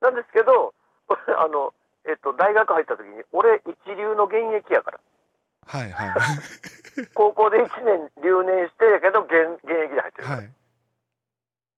[0.00, 0.72] なんですけど、
[1.38, 5.00] あの、えっと、大学入った時に、俺、一流の現役やから。
[5.68, 6.14] あはいはい
[7.14, 10.28] 高校で1年留年してやけど、現現役で入ってる。
[10.28, 10.40] はい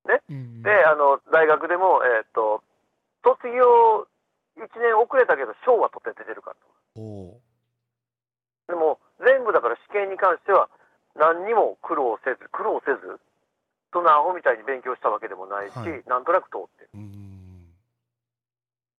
[0.08, 2.62] ねうんで、あの、大学でも、えっと、
[3.24, 4.06] 卒業
[4.56, 7.40] 1年遅れたけど、賞は取って出てるからと。
[8.68, 10.68] でも、全部だから試験に関しては、
[11.16, 13.20] 何にも苦労せず、苦労せず、
[13.92, 16.90] そんなアホみたいに勉強したわけでもないし、はいなんとなく通ってる。
[16.94, 17.27] うーん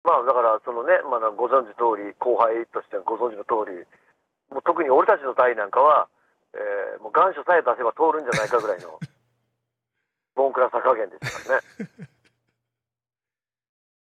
[0.08, 3.76] まあ、だから、そのね、まあ、ご存知通り、後輩としてはご存知の通り、
[4.48, 6.08] もう特に俺たちの代なんかは、
[6.54, 8.98] えーもう願書さえ出せば通るんじゃないかぐらいの、
[10.34, 11.66] ボンクラさ加減ですからね。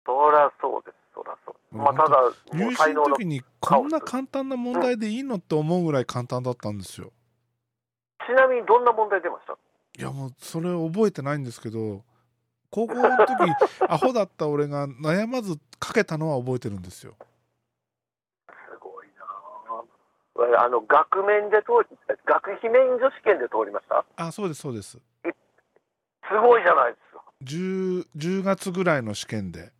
[0.05, 1.77] そりゃそうです、そりゃそう。
[1.77, 7.13] まあ、ただ、も入試の時にこんな簡単な問題でいいのって思うぐらい簡単だったんですよ
[8.27, 9.53] ちなみにどんな問題出ました？
[9.97, 12.03] いやもうそれ覚えてないんですけど
[12.75, 13.33] 高校の時
[13.89, 17.15] アホだった俺が悩まず書けたのは覚えてるんですよ
[18.49, 21.97] すごいなぁあの、学面で通り、
[22.27, 24.05] 学費免除試験で通りました？
[24.17, 27.23] あそうですそうですすごいじゃないですか。
[27.45, 29.71] 10, 10月ぐらいの試験で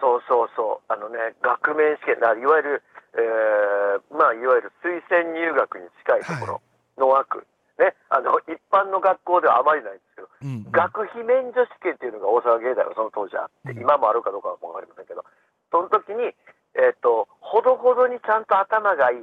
[0.00, 0.92] そうそうそう。
[0.92, 2.82] あのね、学面試験、いわゆる、
[3.14, 6.62] えーまあ、いわゆる推薦入学に近いところ
[6.98, 7.46] の枠。
[7.78, 10.70] ね、あの、一般の学校ではあまりないんですけど、うんうん。
[10.70, 13.80] 学費免除試験っていうのが大阪芸大はその当時あって、うん。
[13.80, 15.24] 今もあるかどうかは分かりませんけど、
[15.70, 16.34] その時に、
[16.74, 19.18] えっ、と、ほどほどにちゃんと頭がいい、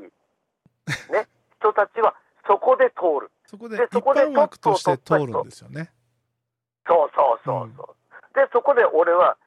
[1.12, 1.28] ね、
[1.60, 2.16] 人たちは
[2.48, 3.32] そこで通る。
[3.46, 5.92] そこで一でそこで般枠として通るんですよね。
[6.88, 7.96] そうそうそうそう。
[8.34, 9.38] で、そこで俺は、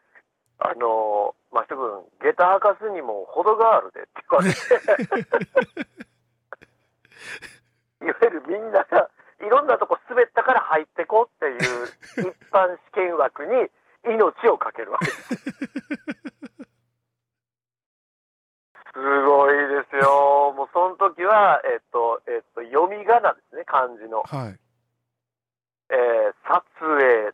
[0.58, 4.58] あのー、まあ、すぐ、下駄履かすにも程があるでって言われて、
[8.04, 9.10] いわゆるみんなが、
[9.46, 11.88] いろんなとこ滑ったから入ってこうっていう
[12.18, 13.50] 一般試験枠に
[14.04, 15.24] 命命をかけるわけです。
[18.94, 20.54] すごいですよ。
[20.56, 24.22] もうその時は、えっと、えっと、読み仮名ですね、漢字の。
[24.22, 24.58] はい。
[25.90, 27.32] えー、撮影、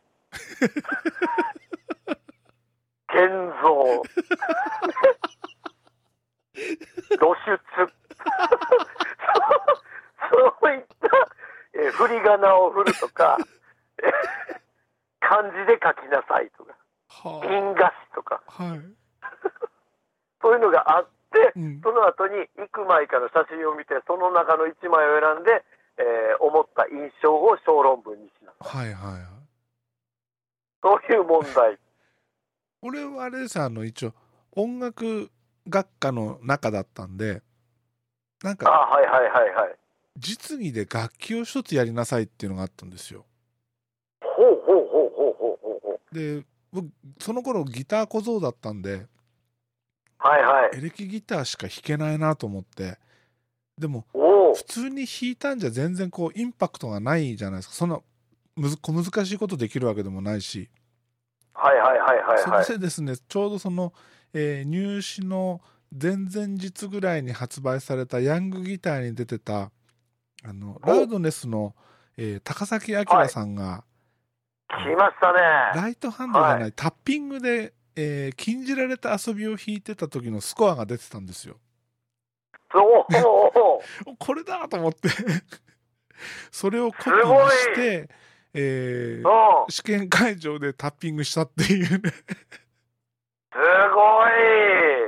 [3.07, 3.29] 建
[3.61, 4.01] 造、
[7.19, 7.59] 露出、
[10.31, 11.07] そういった、
[11.73, 13.37] えー振り仮名を振るとか、
[14.03, 14.61] えー
[15.19, 16.75] 漢字で書きなさいとか、
[17.07, 18.63] は印画紙とか、あ。
[18.63, 18.81] はい。
[20.41, 21.81] そういうのがあって、うん。
[21.81, 25.63] その後に幾枚かの写真を見て、その中の1枚を選んで、
[25.97, 28.85] えー思った印象を小論文にしなさい。
[28.85, 29.23] はいはいはい。
[30.81, 31.77] そういう問題。
[32.81, 34.13] 俺はあれですあの一応
[34.53, 35.29] 音楽
[35.69, 37.43] 学科の中だったんで
[38.43, 39.77] なんあかはいはいはいはい。
[40.17, 43.25] 実技で楽器を一つやりなさいっていうのがあったんですよ。
[44.21, 46.15] ほうほうほうほうほうほうほう。
[46.15, 46.89] で僕
[47.19, 49.07] その頃ギター小僧だったんで
[50.17, 50.77] はいはい。
[50.77, 52.97] エレキギターしか弾けないなと思って
[53.77, 54.05] でも。
[54.53, 58.01] 普通に弾いたんじゃ全然こうインパクトがないじゃないですかそんな
[58.81, 60.69] 小難しいことできるわけでもないし
[61.53, 62.65] はいはいはいはいはい。
[62.65, 63.93] それでですねちょうどその、
[64.33, 65.61] えー入試の
[65.99, 69.71] 前々日ぐらいに発売されたヤングギターに出てた
[70.43, 71.75] あのラウドネスの、
[72.17, 73.83] えー高崎明さんが、
[74.69, 75.39] 来ましたね。
[75.75, 81.57] ライトハンドじゃない、はタッピングで、えー禁じられた遊びを弾いてた時のスコアが出てたんですよ。
[82.73, 83.81] おお
[84.11, 85.09] お これだと思って
[86.51, 88.09] それをコピーして、
[88.53, 89.69] えーお。
[89.69, 92.11] 試験会場でタッピングしたっていうね
[93.51, 93.57] す
[93.93, 95.00] ごい。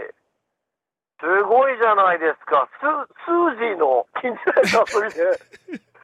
[1.24, 2.68] すごいじゃないですか。
[2.82, 2.84] ス
[3.24, 5.80] スージーの禁じられた遊びで。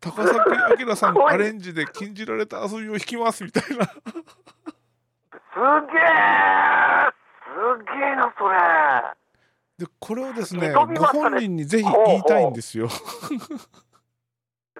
[0.00, 3.92] 高崎明さんすごいアレンジで禁じられた遊びを弾きますみたいなすげえ
[7.42, 8.56] すげえな、それ。
[9.78, 12.88] でこれをですねご本人にぜひ言いたいんですよ。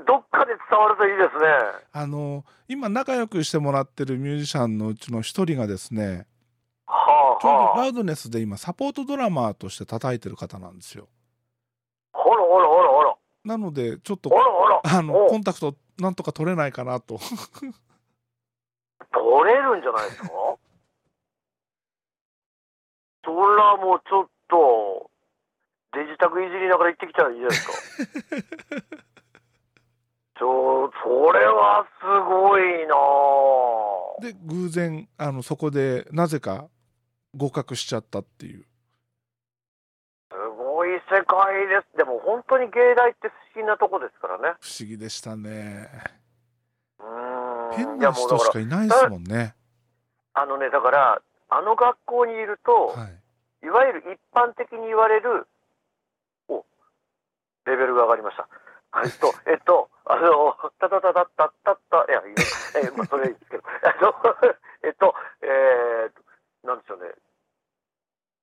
[0.07, 1.47] どっかで伝わるといいですね。
[1.93, 6.38] あの今仲良くしてもらってるミュージシャンのうちの一人がですねはあ
[7.41, 7.80] ちょうどはあ。
[7.80, 11.09] ラウドネスで今サポートドラマーとして叩いてる方なんですよ。
[12.12, 13.16] ほらほらほらほら。
[13.45, 14.80] なのでちょっとほらほら。
[14.84, 17.30] あのおコンタクトなんとか取れないかなと取
[19.51, 20.28] れるんじゃないですか？
[23.24, 25.11] そらもうちょっと、
[25.93, 27.72] デジタクいじりながら行ってきたらいいじゃないですか。
[30.39, 36.68] ちょ、それはすごいなぁで偶然あのそこでなぜか
[37.39, 38.64] 合格しちゃったっていう
[40.30, 41.97] すごい世界です。
[41.97, 44.57] でも本当に芸大って不思議なとこですからね。
[44.61, 45.89] 不思議でしたね
[47.01, 47.76] うーん。
[47.76, 49.55] 変な人しかいないですもんね
[50.34, 53.18] あのね、だから、あの学校にいると、はい
[53.62, 55.47] いわゆる一般的に言われる、
[56.49, 56.64] お、
[57.66, 58.49] レベルが上がりました。
[59.05, 62.34] えっと、 えっと、あの、たたたたたたた、いや、いい
[62.86, 64.14] えまあ、それはいいですけど、あの、
[64.82, 67.12] えっと、えー、なんでしょうね。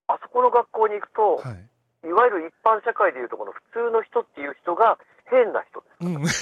[0.08, 1.70] あそこの学校に行くと、はい
[2.06, 5.96] いわゆる一般社会でいうとこの普通の人っていう人が変な人です。
[6.06, 6.28] うん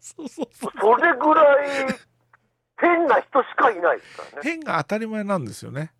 [0.00, 1.66] そうそうそうそれぐらい
[2.78, 4.50] 変な人しかいないですからね。
[4.50, 5.92] 変が当たり前なんですよね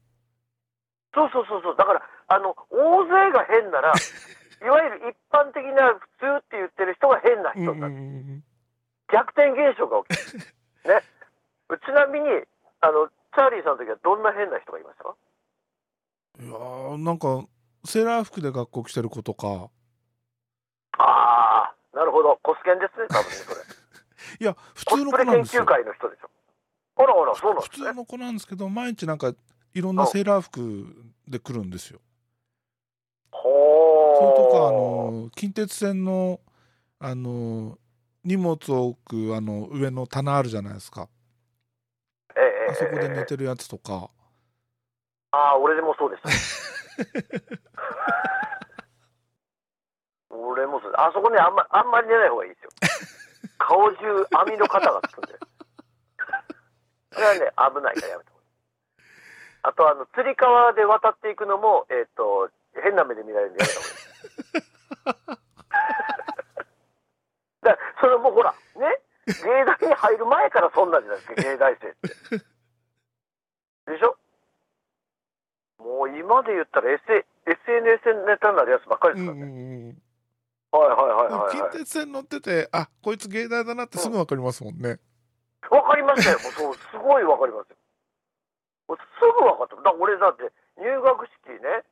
[1.12, 1.76] そうそうそうそう。
[1.76, 3.92] だから、あの、大勢が変なら、
[4.62, 7.94] いわゆる一般的な普通って言ってる人が変な人になる。
[7.94, 8.44] うん
[9.12, 10.38] 逆転現象が起きる。
[10.88, 11.02] ね。
[11.84, 12.28] ちなみに、
[12.80, 15.14] あの、チャーリーさんの時はどんな変な人がいましたか？
[16.40, 17.44] いやーなんか
[17.84, 19.70] セーラー服で学校来てる子とか
[20.98, 22.38] ああ、なるほど。
[22.42, 23.60] コスケンですね、多分ね、それ。
[24.40, 26.30] いや普コ通の子なんですよ会の人でしょ。
[26.96, 27.86] あらあら、そうなんですね。
[27.86, 29.32] 普通の子なんですけど毎日なんか
[29.74, 32.00] いろんなセーラー服で来るんですよ
[33.30, 34.36] それほー。
[34.36, 36.40] とかあの近鉄線の
[36.98, 37.78] あの
[38.24, 41.08] 荷物を置くあの上の棚あるじゃないですか
[42.34, 44.10] ええあそこで寝ええてるやつとか
[45.32, 46.28] ああ、俺でもそうでした。
[50.30, 50.92] 俺もそう。
[50.96, 52.70] あそこね、あんまあんまり寝ない方がいいですよ。
[53.58, 55.38] 顔中網の型がつくんで。
[57.12, 57.40] それはね、
[57.74, 58.30] 危ないからやめて。
[59.62, 62.50] あと、あの、釣り革で渡っていくのも、えっ、と、
[62.82, 63.80] 変な目で見られるんでやめた
[65.10, 65.46] 方がいい。
[67.62, 72.08] だそれもほら、ね、芸大に入る前からそんなんじゃないですか、芸大生って。
[73.86, 74.16] でしょ？
[75.86, 77.00] もう今で言ったら、S、
[77.46, 79.52] SNS ネタになるやつばっかりうんうんですからね。
[79.52, 80.02] うん
[80.72, 81.78] はいはいはいはい、近はい。
[81.78, 84.98] 鉄線乗っててあこいつ芸大だなってすぐ分かりますもんね、
[85.70, 86.38] わかりましたよ。
[86.42, 87.76] もうそう、すごいわかりますよ。
[88.94, 88.96] す
[89.38, 89.76] ぐわかった。
[89.82, 91.82] だ俺だって、入学式ね、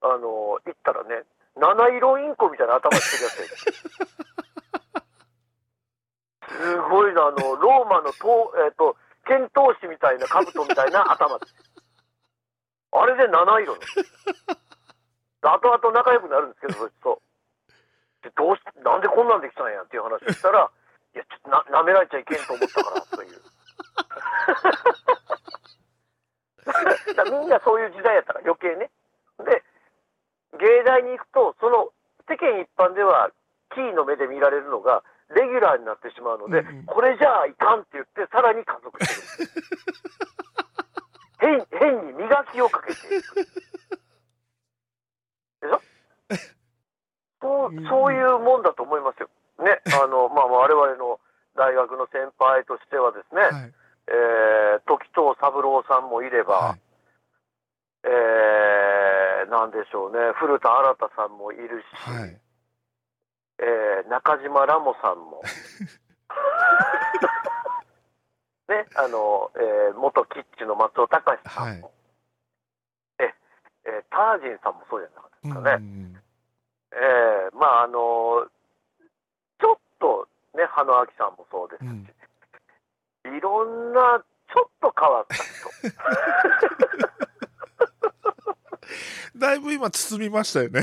[0.00, 1.24] あの、行ったらね、
[1.56, 3.46] 七色インコみたいな頭してるやつや
[6.54, 11.54] すごいな、あの、ローマのと、えっ、と、剣闘士みたいな兜みたいな頭です。
[12.94, 13.80] あれで七色の。
[15.42, 17.20] 後々仲良くなるんですけど、そいつと。
[18.22, 20.70] でどうしなんでこんなんできたんやっていう話をしたら、
[21.14, 23.42] いや、ちょっとな舐められちゃいけんと思ったから、という。
[27.40, 28.90] みんなそういう時代やったから余計ね。
[29.44, 29.62] で、
[30.58, 31.92] 芸大に行くと、その
[32.28, 33.30] 世間一般では
[33.74, 39.50] キーの目で見られるのが、レギュラーになってしまうので、うんうんこれじゃあいかんって言って、さらに加速してる。
[41.44, 43.34] 変変に磨きをかけていく。
[45.60, 45.80] でしょ？
[47.40, 49.28] そううんそういうもんだと思いますよ。
[49.58, 51.20] ね、あの、まあ、我々の
[51.54, 53.52] 大学の先輩としてはですね、はい
[54.06, 56.80] えー時藤三郎さんもいれば、はい
[58.04, 62.40] えーなんでしょうね、古田新太さんもいるし、はい
[63.60, 65.42] えー中島ラモさんも。
[68.68, 71.92] ね、あの、えー元キッチンの松尾隆さんも。
[73.18, 73.24] え
[73.84, 75.72] えータージンさんもそうじゃなかったですかね。
[75.74, 76.22] うん
[76.92, 78.46] えーまああの
[79.60, 82.08] ちょっとね、羽野明さんもそうですし、うん
[83.36, 85.44] いろんなちょっと変わった人。
[89.38, 90.82] だいぶ今包みましたよね。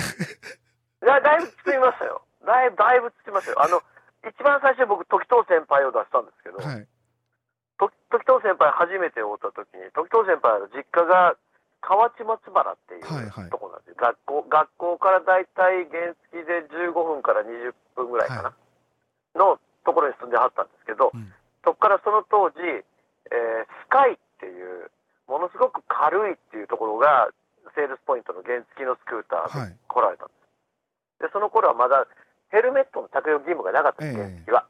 [1.02, 2.22] だだいぶ包みましたよ。
[2.46, 3.62] だいぶ、だいぶ包みましたよ。
[3.64, 3.82] あの、
[4.30, 6.91] 一番最初僕、時藤先輩を出したんですけど、はいと
[7.90, 11.34] 時藤先輩初めて会った時に、時藤先輩の実家が
[11.82, 13.96] 河内松原っていうはいはいとこなんですよ。
[13.98, 18.54] 学校、学校からだいたい原付で15分から20分ぐらいかな、は
[19.36, 22.84] のところに住んではったんですけど、うんそこからその当時、えー
[23.86, 24.90] スカイっていう、
[25.28, 27.30] ものすごく軽いっていうところが、
[27.76, 30.34] セールスポイントの原付のスクーターではい来られたんで
[31.22, 31.28] す。
[31.28, 32.08] で、その頃はまだ
[32.50, 34.66] ヘルメットの着用義務がなかったんです、ええ原付は。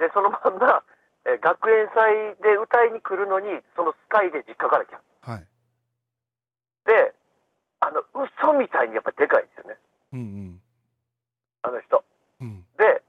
[0.00, 0.82] で、そのまんま、
[1.30, 5.00] えー学園祭で歌いに来るのに、そのスカイで実家から来た。
[5.30, 5.46] はい。
[6.86, 7.14] で、
[7.80, 9.78] あの、嘘みたいにやっぱりでかいんですよね、
[10.12, 10.60] うん
[11.62, 12.04] あの人。
[12.40, 12.46] うん。
[12.46, 13.02] うんで、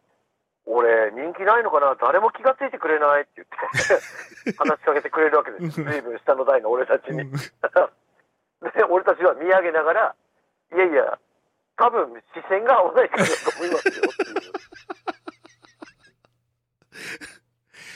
[0.66, 3.48] 俺、人気ないのかな、誰も気がついてくれないって言っ
[4.48, 7.22] て、 話しかけてくれるわけですよ、随分下の代の俺たちに。
[7.22, 7.32] うん。
[8.72, 10.16] で、俺たちは見上げながら、
[10.74, 11.20] いやいや、
[11.78, 14.52] 多分視線が合わないからだと思いますよっていう。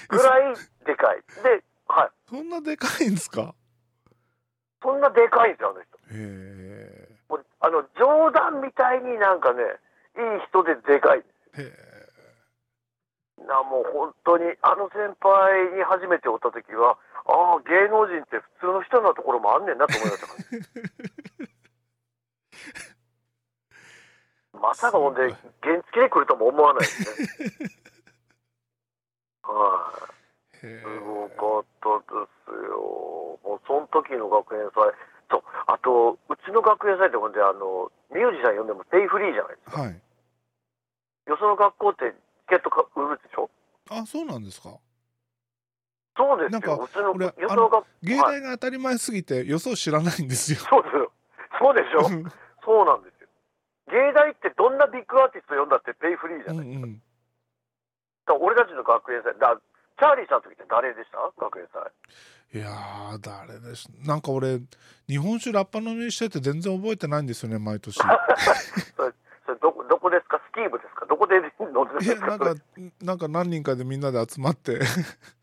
[0.09, 1.23] ぐらいでかい。
[1.43, 2.09] で、はい。
[2.29, 3.53] そんなでかいんですか？
[4.81, 5.97] そんなでかいんですよ、あの人。
[6.11, 9.61] へもうあの、冗談みたいになんかね、
[10.17, 11.23] いい人ででかい。
[11.57, 20.33] えへな、もう本当に、あの先輩に初めて会った時は、ああ、芸能人って普通の人なところもあんねんなと思いましたか
[24.53, 24.59] ら。
[24.61, 25.21] まさかほんで、
[25.61, 27.21] 原付で来るとも思わないです
[27.61, 27.69] ね。
[29.47, 29.91] は
[30.55, 33.39] い、すごかったですよ。
[33.43, 34.91] もうその時の学園祭。
[35.29, 39.81] そう、あと、うちの学園祭ってほんで、あの、ミュージシャン呼んでもペイフリーじゃないですか。
[39.81, 40.01] はい
[41.27, 43.49] よその学校ってチケットか売るでしょ？
[43.89, 44.77] あそうなんですか？
[46.15, 46.83] そうですなんかよ。
[46.85, 47.85] うちの、俺よその学校。
[48.03, 51.11] 芸はい大が当たり前すぎて予想知らないんですよそうですよ。
[51.57, 52.01] そうでしょ？
[52.63, 53.27] そうなんですよ。
[53.89, 57.04] 芸大ってどんなビッグアーティスト呼んだってペイフリーじゃない、うんうんだから
[58.33, 59.55] 俺たちの学園祭、だ
[59.99, 61.19] チャーリーさんの時って誰でした？
[61.39, 61.91] 学園祭。
[62.53, 64.59] いやー誰ですなんか俺
[65.07, 67.95] 日本酒ラッパ飲みしてて全然覚えてないんですよね毎年。
[67.99, 68.03] そ
[69.03, 69.11] れ、
[69.45, 70.39] それどこ、どこですか？
[70.49, 71.05] スキー部ですか？
[71.05, 72.27] どこで飲んでるんですか？
[72.27, 72.61] いやなんか
[73.01, 74.79] なんか何人かでみんなで集まって。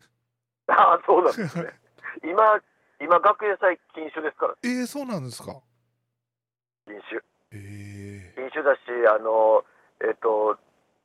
[0.67, 1.69] ああ、そうなんですね。
[2.23, 2.61] 今、
[3.01, 5.59] 今学園祭禁酒ですから、えー、そうなんですか？
[6.87, 7.21] 禁酒。
[7.51, 8.79] え禁酒だし、
[9.09, 9.63] あの、
[10.01, 10.57] えっ、と、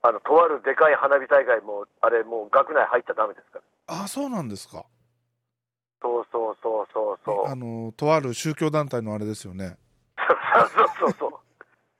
[0.02, 3.96] あの、とあるでかい花火大会も、あれもう学内入っちゃダメですから。
[3.96, 4.84] ー、あそうなんですか
[6.00, 7.46] そうそうそうそうそう。
[7.48, 9.76] あのとある宗教団体のあれですよね
[10.16, 11.32] そうそうそうそう。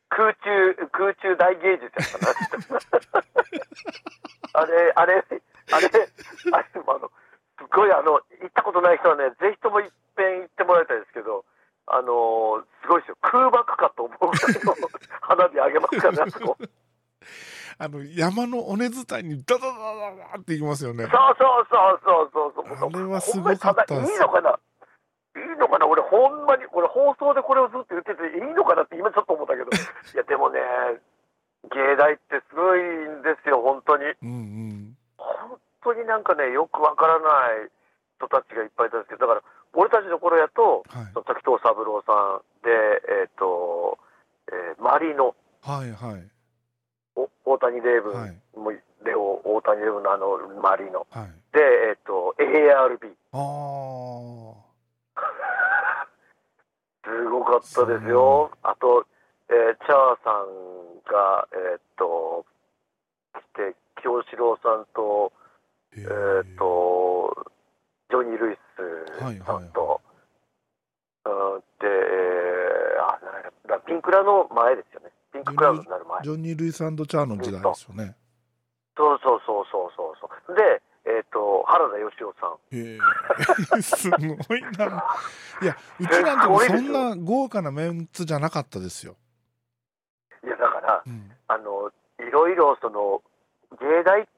[0.09, 2.33] 空中、空中大芸術やったな。
[4.63, 5.25] あれ、あれ、
[5.73, 5.91] あれ、
[6.53, 7.11] あれ、あの、
[7.59, 11.45] すごいあの、行ったことない人はね、ぜひとも一遍行ってもらいたいですけど、
[11.91, 13.17] あのすごいですよ。
[13.23, 14.75] 空爆かと思うぐらいの
[15.23, 16.57] 花火あげますからね、あそこ。
[17.79, 21.05] あの山の尾根伝いにダダダダダっていきますよね。
[21.05, 22.79] そうそうそうそうそう。
[22.79, 22.91] そう。
[22.93, 29.71] あれはすごかったいいのかないいのかな俺ほんまに、俺放送でこれをずっと言ってていいのかなって今ちょっと思ったけど。
[29.71, 30.59] いやでもね、
[31.71, 34.05] 芸大ってすごいんですよ、本当に。
[34.23, 37.71] うんうん本当当になんかね、よくわからない
[38.19, 42.71] 人たちがいっぱいいたんですけど、だから、俺たちの頃やと、はいその滝藤三郎さんで、
[43.25, 43.99] えっ、と、
[44.49, 46.25] えーマリノ、はいはい
[47.17, 53.39] お大谷レイブン、はいもうレオ、大谷レイブンのあのマリノ、はいで、えっ、と、ARB、あ
[57.05, 58.51] すごかったですよ。
[58.63, 59.07] あと、
[59.49, 62.45] えーチャーさんが、えっ、と、
[63.35, 65.33] 来て、京志郎さんと、
[65.97, 67.47] えっ、と、
[68.11, 70.01] ジョニー・ルイスさんと、
[71.25, 75.11] うんで、えーあ、なんやだピンクラの前ですよね。
[75.33, 76.23] ピンククラウドになる前。
[76.23, 76.91] ジョニー・ルイスチャー
[77.25, 78.17] の時代ですよね
[78.97, 80.57] そうそうそうそうそうそう。
[80.57, 82.59] で、えっ、と、原田芳雄さん。
[82.75, 82.99] へえ
[83.83, 84.17] すご
[84.57, 85.05] いな。
[85.63, 89.17] いやうちなんてもそんな豪華なメンツじゃなかったですよ、
[90.45, 93.23] いや、だから、うん、あの、いろいろ、その、
[93.81, 94.29] 芸大って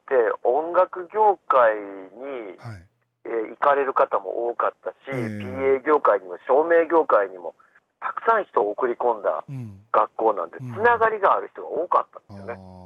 [0.43, 2.87] 音楽業界に、はい。
[3.25, 7.55] えー行かれる方も多かったし、ええ PA 業界にも照明業界にも
[8.01, 9.85] たくさん人を送り込んだうん。
[9.93, 10.73] 学校なんで、うん。
[10.73, 12.55] つながりがある人が多かったんあですよね。
[12.55, 12.81] ー。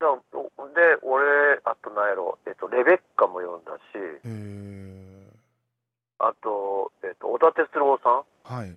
[0.00, 1.24] だからで、俺、
[1.64, 5.03] あとなんやろ、えっと、レベッカも読んだし、へえ
[6.28, 8.56] あと、えっと、小田哲郎さん。
[8.56, 8.76] はい。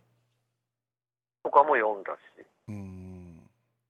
[1.43, 3.49] とかも読んだし、うん。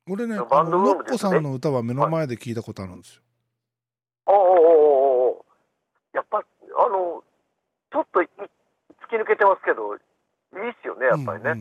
[0.10, 1.18] 俺ねあバンドブームですね。
[1.18, 3.22] さんの歌は目の前で聞いたことあるんですよ、
[4.28, 5.46] おおおおおお
[6.14, 7.24] やっぱ、あの、
[7.92, 9.98] ちょっとい突き抜けてますけど、い
[10.68, 11.52] いっすよね、やっぱりね。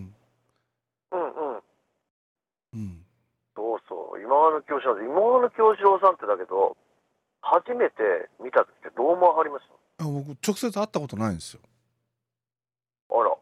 [1.12, 1.52] うんうん。
[1.52, 1.60] うん
[2.74, 3.06] うん。
[3.56, 6.76] そうそう、今川の京志郎さん、今川の京志郎さんってだけど、
[7.40, 9.64] 初めて見た時ってどう思わはりまし
[9.98, 11.60] あ僕直接会ったことないんですよ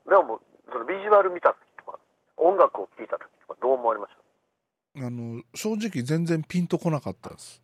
[0.08, 0.40] でも、
[0.70, 1.98] そのビジュアル見た時とか、
[2.36, 4.12] 音楽を聴いた時とか、どう思われまし
[4.96, 7.60] あの正直全然ピンとこなかったです、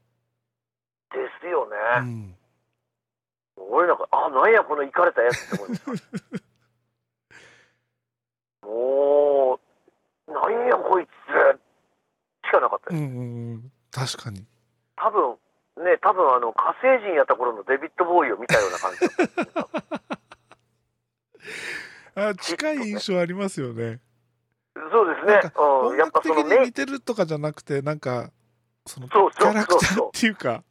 [1.10, 1.76] たですよね。
[2.00, 2.36] うん、
[3.70, 6.02] 俺なんか、あ、なんや、このイかれたやつって思いまし
[8.62, 8.66] た。
[8.66, 9.60] も
[10.28, 11.10] う、なんや、こいつ
[12.48, 13.02] しかなかったです。
[13.02, 14.46] うんうんうん確かに
[14.96, 15.36] 多分
[15.84, 19.08] ね、多分あの火星人やった頃のデビッド・ボーイを見たような感じだっ
[19.46, 19.70] た
[22.14, 24.00] あ近い印象ありますよね。
[24.74, 25.52] そうですね。
[25.56, 28.30] 音やっぱ楽的に似てるとかじゃなくてなんか
[28.86, 29.52] そのキそうそう。
[29.52, 30.62] ャラクターっていうか。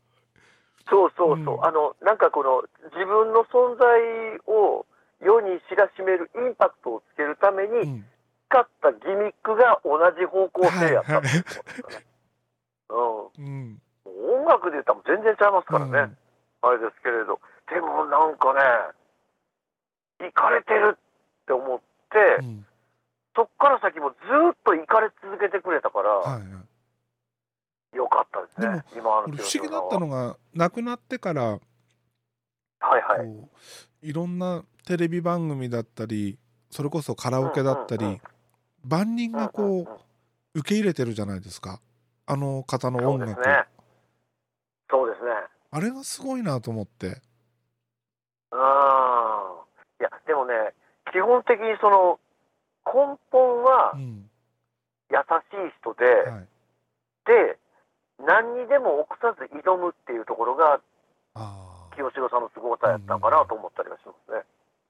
[0.89, 1.65] そうそうそう、うん。
[1.65, 2.63] あのなんかこの
[2.95, 3.85] 自分の存在
[4.47, 4.85] を
[5.21, 8.05] 世に知らしめるインパクトをつけるためにうん。
[8.49, 11.19] 使ったギミックが同じ方向性やった。
[11.19, 12.05] っていうことですかね。
[12.89, 13.45] うん。
[13.45, 13.81] うん、
[14.41, 15.91] 音楽で言ったら全然ちゃいますからね、
[16.63, 16.69] うん。
[16.69, 21.08] あれですけれど、でもなんかね、いかれてるって
[21.53, 22.65] 思って、うん
[23.35, 24.15] そっから先もず
[24.51, 26.45] っと行かれ続けてくれたから、はいは
[27.93, 31.59] いよかったですね、今あの俺不思議だったのが亡くなってからはい
[33.01, 33.25] はい。
[33.25, 33.49] こ
[34.03, 36.37] ういろんなテレビ番組だったり
[36.69, 38.21] それこそカラオケだったうんうんうんり
[38.83, 39.99] 万人がうんうんこうんう
[40.55, 41.79] 受け入れてるじゃないですか
[42.25, 43.41] あの方の音楽。
[44.89, 45.31] そうですね。
[45.71, 47.07] あれがすごいなと思って
[48.51, 48.59] うん。
[51.11, 52.19] 基本的にその、
[52.85, 54.29] 根本はうん。
[55.11, 56.47] 優しい人で、はい。
[57.25, 57.57] で、
[58.21, 60.79] 何にでも臆さず挑むっていうところが、
[61.95, 64.43] 清志郎さんのすごさやったのかなと思ったりはしますね。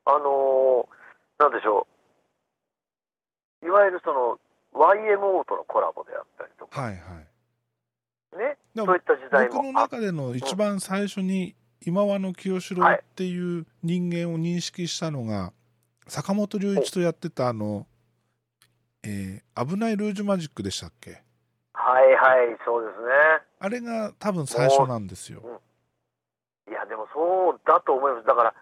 [0.05, 0.99] あのー
[1.39, 1.87] なんでしょ
[3.63, 4.37] う、いわゆるその、
[4.73, 8.37] YMO とのコラボであったりとか、はいはい。
[8.37, 15.51] ね、そういった時代僕のもあっ中での一番最初に今和の清志郎っていう人間を認識したのが
[16.09, 17.85] 坂本龍一とやってたあの、
[19.03, 21.21] えー危ないルージュマジックでしたっけ？
[21.73, 23.11] はいはい、そうですね。
[23.59, 25.61] あれが多分最初なんですよ。
[26.67, 28.27] いや、でもそうだと思います。
[28.27, 28.53] だから、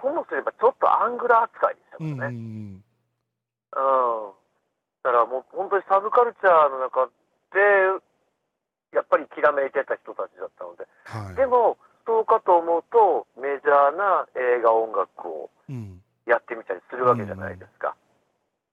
[0.00, 2.14] ともすればちょっとアングラ扱いでしたかうんう。
[2.14, 2.82] んうん。
[5.02, 7.06] だからもう本当にサブカルチャーの中
[7.50, 7.60] で、
[8.94, 10.86] やっぱりきらめいてた人たちだったので。
[11.04, 17.96] はいでも、そうかと思うと、メジャーな映画音楽をうんやってみたりするわけじゃないですか。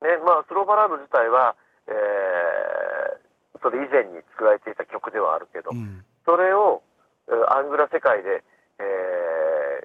[0.02, 1.56] ね、まあ、スローバラード自体は、
[1.88, 3.26] えー
[3.64, 6.06] それ以前に作られていた曲ではあるけど、うん。
[6.24, 6.84] それを
[7.28, 8.44] えーアングラ世界で、
[8.78, 8.84] え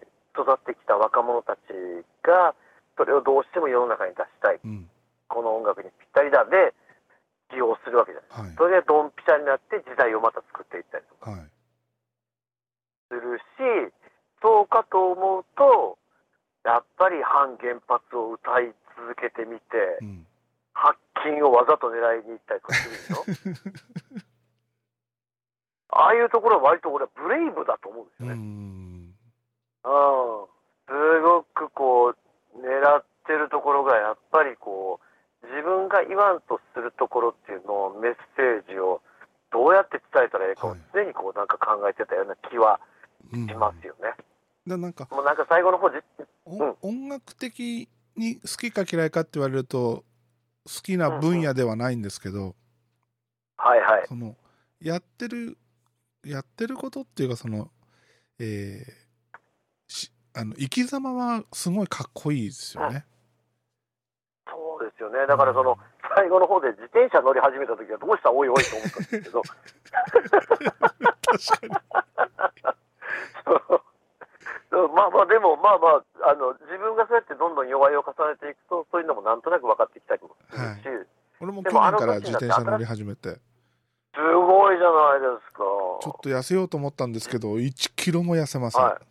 [0.05, 1.59] ー育ってきた若者たち
[2.23, 2.55] が
[2.97, 4.61] それをどうしても世の中に出したい。
[4.63, 4.91] うん。
[5.29, 6.45] この音楽にぴったりだ。
[6.45, 6.75] で
[7.51, 8.47] 起用するわけじゃない。
[8.49, 8.57] はい。
[8.57, 11.41] それでドンピシャになって時代をまた作っていったりとかはい。
[13.09, 13.93] するし
[14.43, 15.99] そうかと思うと
[16.65, 20.27] やっぱり反原発を歌い続けてみてうん。
[20.73, 24.25] 発金をわざと狙いに行ったりとかするでしょ？
[25.93, 28.41] ああいうところは割と俺はブレイブだと思うんですうよね。
[28.41, 29.15] ん。
[29.85, 30.47] うん、
[30.87, 32.17] すごくこう
[32.63, 35.01] 狙ってるところがやっぱりこ
[35.43, 39.03] う自分が言わんとするところっていうのをメッセージを
[39.51, 40.81] どうやって伝えたらいいかをはい。
[40.95, 42.81] 常にこうなんか考えてたような気は
[43.33, 44.15] うんしますよね。
[44.67, 45.97] でなんかもうなんか最後の方じ
[46.45, 50.05] おうん音楽的に好きか嫌いかって言われると
[50.67, 52.55] 好きな分野ではないんですけど、
[53.57, 54.37] はいはいその
[54.81, 55.59] やってる
[56.25, 57.71] やってることっていうかその
[58.39, 58.93] えー
[59.89, 63.05] しあの生き様はすごいかっこいいですよね。
[64.49, 65.27] そうですよね。
[65.27, 65.77] だからその
[66.15, 68.31] 最後の方で自転車乗り始めた時はどうした？
[68.31, 69.43] おいおいと思ったんですけど。
[71.27, 71.75] 確かに。
[74.71, 80.57] まあまあでもまあまああの自分がそうやってどんどん弱いを重ねていくとそういうのもなんとなく分かってきたりもす
[80.87, 81.09] るし、
[81.41, 83.31] 俺もでも去年から自転車乗り始めて
[84.15, 85.63] すごいじゃないですか。
[86.03, 88.83] ちょっと痩せようと思ったんですけど1キロも痩せません。
[88.83, 89.11] はい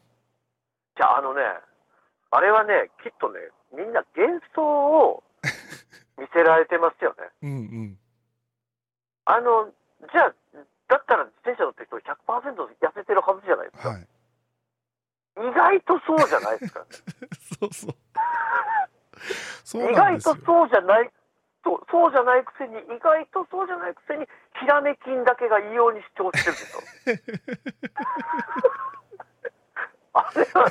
[0.99, 1.41] じゃああのね
[2.31, 3.39] あれはねきっとね
[3.71, 5.23] みんな幻想を
[6.19, 7.29] 見せられてますよね。
[7.41, 7.99] うんうん。
[9.23, 9.71] あの
[10.11, 10.33] じゃあ
[10.89, 13.89] だったら自転車乗ってる人100%痩せてるはずじゃないですか。
[13.89, 14.07] はい。
[15.39, 16.85] 意外とそうじゃないですか。
[17.59, 17.95] そうそう。
[19.63, 20.35] そう意外と。
[20.35, 21.11] そうじゃない
[21.63, 24.25] そうそうじゃないくせに意外とそうじゃないくせに
[24.59, 26.83] ひらめきんだけが異様に主張してるんですよ
[30.13, 30.69] あれは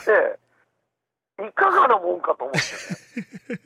[1.38, 2.58] ねいかがなもんかと思って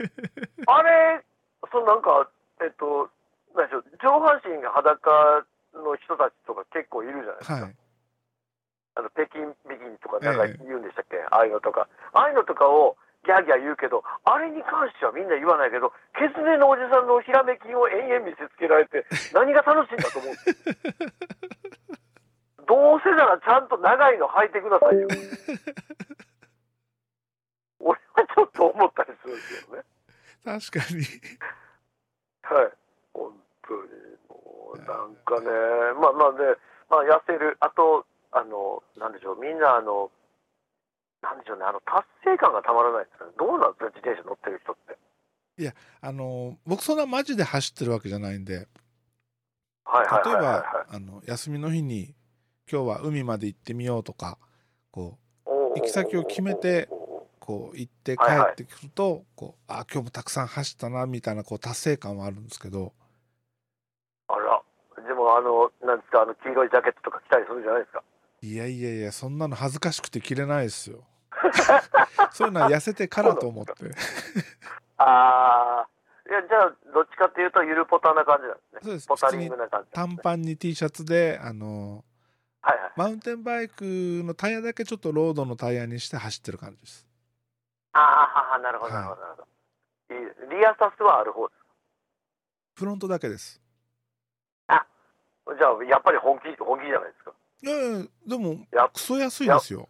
[0.02, 1.22] ねあれ
[1.70, 2.28] そのなんか
[2.60, 3.08] えっと
[3.54, 7.76] 何でしょう上半身が裸の人たちとか結構いるじゃないですか、はい。
[8.94, 10.56] あの北京ビキニとかなんかええ。
[10.64, 11.88] 言うんでしたっけ、ああいうのとか。
[12.12, 20.34] ああいうのとかをギャーギャー言うけどあれに関してはみんな言わないけどケツネのおじさんのひらめきを延々見せつけられて 何が楽しいんだと思う。
[22.66, 25.08] どうせならちゃんと長いの履いてくださいよ。
[27.80, 29.82] 俺はちょっと思ったりするんですよね。
[30.44, 31.02] 確かに。
[32.42, 32.72] はい。
[33.12, 33.32] 本
[33.66, 33.80] 当に
[34.28, 35.48] もうなんかね
[36.00, 36.38] まあまあね
[36.88, 37.56] まあ痩せる。
[37.60, 40.10] あとあのなんでしょうみんなあの
[41.22, 44.98] なんでしょうねあの達成感がたまらないですどうなんですか自転車乗ってる人って。
[46.00, 48.66] あの僕そんなマジで走ってるわけじゃないんで。
[49.84, 50.62] はいはい例えはいはい。
[50.64, 52.14] ばあの休みの日に
[52.70, 54.38] 今日は海まで行ってみようとか
[54.90, 55.76] こおー。
[55.76, 56.94] 行き先を決めてう
[57.38, 62.92] こう行って帰はいはいってくるとこうあ今日もたくさん走ったなみたいなこう達成感はあるんですけど。
[64.28, 64.62] あら。
[65.06, 68.02] でもあのなんですかあの黄色いジャケットとか着たりするじゃないですか
[68.42, 71.04] いやいやいやそんなの恥ずかしくて着れないですよ。
[72.32, 73.72] そういうのは痩せてからと思って。
[74.98, 75.88] ああ
[76.28, 78.80] いやじゃあどっちかっていうとゆるポタな感じなんですね。
[78.82, 79.06] そうです。
[79.06, 82.04] ポタリングな感じ短パンに T シャツであの
[82.62, 82.92] はいはい。
[82.96, 87.06] マウンテンバイクのタイヤだけちょっとロードのタイヤにして走ってる感じです。
[87.92, 89.42] ああなるほどなるほどなるほ
[90.08, 91.58] ど、いいリアサスはある方です
[92.74, 93.62] フロントだけです。
[95.58, 97.32] じゃあやっぱり本気本気じゃないですか
[97.62, 99.88] いやいやでもやクソ安いですよ。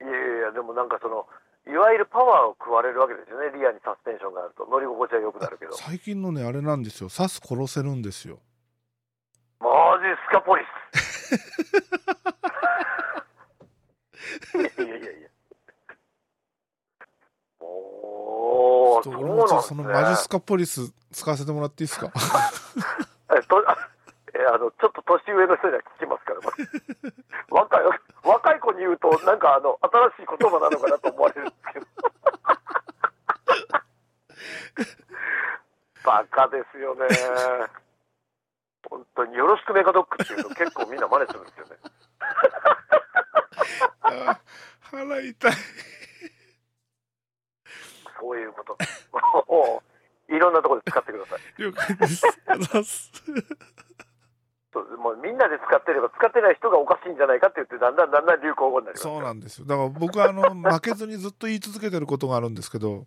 [0.00, 0.12] いやい
[0.46, 1.26] やでもなんかその
[1.66, 3.50] いわゆるパワーを食われるわけですよね。
[3.56, 4.66] リアにサスペンションがあると。
[4.66, 5.72] 乗り心地は良くなるけど。
[5.72, 7.08] 最近のねあれなんですよ。
[7.10, 8.40] 刺す殺せるんですよ。
[9.60, 9.68] マ
[10.02, 10.68] ジっすかポリス。
[14.56, 15.28] いやいやいや
[17.60, 19.82] おーちょっとそうなんですね。
[19.84, 22.10] のマジスカポリス使わせてもらっていいですか？
[23.36, 23.62] えと
[24.46, 26.52] あのちょっと年上の人には聞きますから、ま
[27.62, 27.84] 若い
[28.22, 29.78] 若い子に言うとなんかあの
[30.16, 31.86] 新しい言葉なのかなと思われるんですけど。
[36.04, 37.06] バカですよね。
[38.88, 41.76] 本当によろしくメカドックっていうの結構みんな真似するんですよね。
[44.00, 44.40] あ
[44.80, 45.52] 腹痛い。
[48.18, 48.76] そういうこと。
[50.28, 51.40] いろんなところで使ってください。
[51.58, 52.26] 了解です。
[52.26, 53.12] ありがとうございます。
[53.26, 53.36] そう
[55.02, 63.06] もうみんなで使ってれば使ってない人がおかしいんじゃないかって言ってだんだんだんだん流行語になりますそうなんですよだから僕はあの負けずにずっと言い続けてることがあるんですけど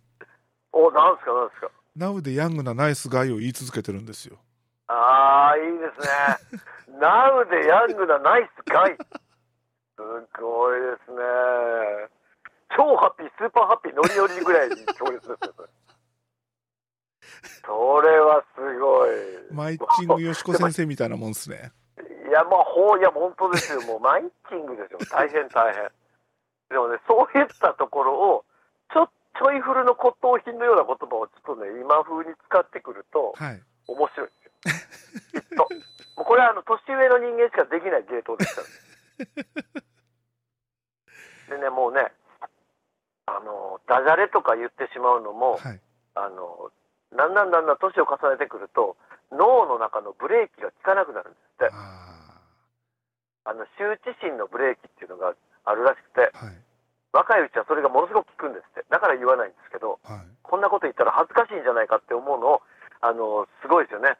[0.72, 4.38] おなんすかなんすか Now でヤングなナイスガイを言い続けてるんですよ
[4.86, 6.60] ああ、いいですね。
[7.00, 8.96] ナウでヤングなナイスガイ。
[8.96, 10.02] す
[10.40, 11.16] ごいですね。
[12.76, 15.38] 超ハッピー、スーパーハッピー、ノリノリぐらいに強烈ですよ、
[17.64, 18.18] それ。
[18.20, 19.10] はすごい。
[19.50, 21.72] マイチングよしこ先生みたいなもんですね
[22.28, 23.82] いや、まあ、ほう、いや、本当ですよ。
[23.82, 24.98] もう、マイチングですよ。
[25.10, 25.84] 大変大変。
[26.70, 28.44] でもね、そういったところを、
[28.92, 29.06] ちょ、
[29.38, 35.42] ちょいフルの骨董品のような言葉をちょっとね、今風に使ってくると、はい面白いですよ。
[35.42, 35.56] きっと。
[36.16, 38.62] もうこれはあの年上の人間しかできない芸当ですか
[41.50, 41.52] ら。
[41.56, 42.12] でね、もうね、
[43.26, 45.80] あの、ダジャレとか言ってしまうのも、はい。
[46.14, 46.70] あの、
[47.16, 48.96] だんだんだんだん年を重ねてくると、
[49.32, 51.70] 脳の中のブレーキが効かなくなるんですって。
[51.72, 52.04] あ
[53.44, 55.34] あの、羞恥心のブレーキっていうのが
[55.64, 56.46] あるらしくて、あ。
[56.46, 56.54] はい。
[57.12, 58.84] 若いうちはそれがものすごく効くんですって。
[58.90, 60.26] だから言わないんですけど、はい。
[60.42, 62.62] こんなこと言ったら恥ずかしいんじゃないかって思うのを、
[63.00, 64.18] あの、すごいですよね。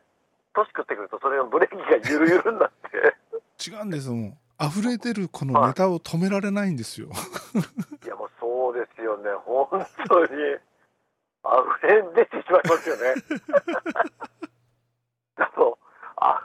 [0.54, 7.08] 年食ってくるとそれのブレーキがゆるゆるになって、違うんですもう溢れ出るこのネタを止められないんですよ。
[8.04, 9.68] いやもうそうですよね、本
[10.08, 10.30] 当に。
[11.44, 13.14] 溢れ出てしまいますよね。
[15.36, 15.78] だと、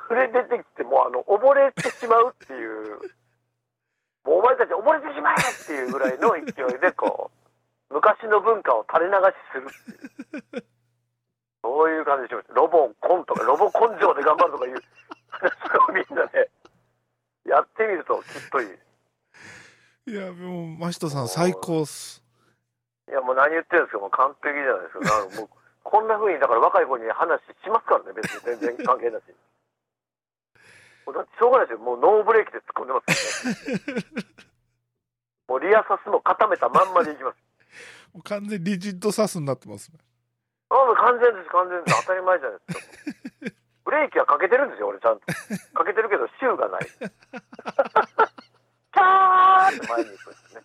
[0.09, 2.99] 溢れ出てきて、もうあの、溺れてしまうっていう、
[4.26, 6.39] もうお前たち溺れてしまえっていうぐらいの勢
[6.76, 7.31] いで、こ
[7.89, 9.21] う、 昔の文化を垂れ流し
[9.51, 9.67] する
[10.41, 10.65] っていう。
[11.61, 12.47] そういう感じでします。
[12.53, 14.81] ロボコンとか、ロボ根性で頑張るとかいう
[15.30, 15.51] 話
[15.89, 16.49] をみんなね、
[17.45, 18.69] やってみるときっといい。
[20.07, 22.23] いや、もう、マシトさん最高っす。
[23.10, 25.10] いやもう何言ってるんですか、もう完璧じゃないですか。
[25.10, 25.49] かもう
[25.84, 29.34] こんな風にだから若い子に話しますからね、別に全然関係なしに。
[31.10, 34.06] もうだってしょうがないですよ、もうノーブレーキで突っ込んでますからね。
[35.49, 37.38] もうリアサスも固めたまんまでいきます。
[38.14, 39.98] もう完全にリジッドサスになってますね。
[40.69, 42.02] あもう完全です、完全です。
[42.02, 43.56] 当たり前じゃないですか。
[43.86, 45.26] ブレーキはかけてるんですよ、俺ちゃんと。
[45.73, 46.86] かけてるけど、シューがない。
[46.86, 50.61] キャーって前に行くんですね。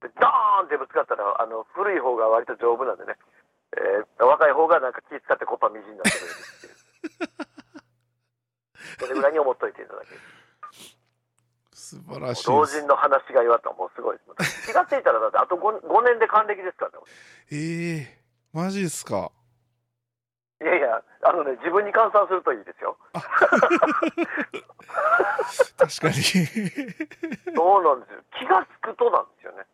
[0.00, 3.16] でドーンってぶつかったら、あの古い方が割と丈夫なんでね、
[3.76, 7.50] えー若い方がなんか気使ってコッパみじんになってくれるっていう。
[9.00, 10.20] それぐらいに思っといていただける。
[11.72, 14.66] 素晴らしい老人の話が言われたらもうすごいです。
[14.68, 16.98] 気がついたらだってあと 5, 5年で還暦ですからね。
[17.50, 18.20] ええ
[18.52, 19.32] マジですか。
[20.60, 22.98] いやいや、あのね、自分に換算するといいですよ。
[25.78, 26.14] 確かに。
[26.22, 28.20] そうなんですよ。
[28.38, 29.64] 気がつくとなんですよね。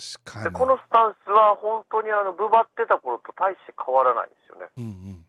[0.00, 0.44] 確かに。
[0.44, 4.66] でこのスタンスは本当にあの、ブバってた頃と大して変わらないんですよね。
[4.76, 5.26] うんうん。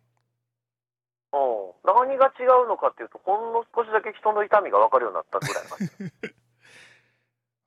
[1.33, 1.73] うん。
[1.83, 5.79] 何が違うのかっていうと、ほんの少しだけ人の痛みが分かるようになったぐらいなん
[6.19, 6.35] で。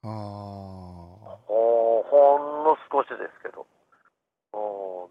[0.05, 3.67] あほほんの少しですけど。
[4.53, 4.57] う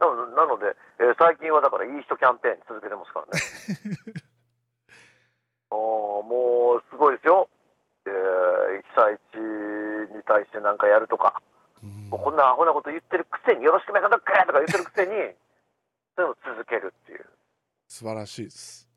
[0.00, 3.40] なのなので、えー最近はだからいい人キャンペーン続けてますからね。
[5.70, 7.48] あ ーもうすごいですよ。
[10.34, 11.38] 対して何かやるとか、
[12.10, 15.14] こんなアホなこと言ってるくせに、よろしくめかどっかとか言ってるくせに、
[16.18, 17.24] それを続けるっていう。
[17.86, 18.88] 素晴らしいです。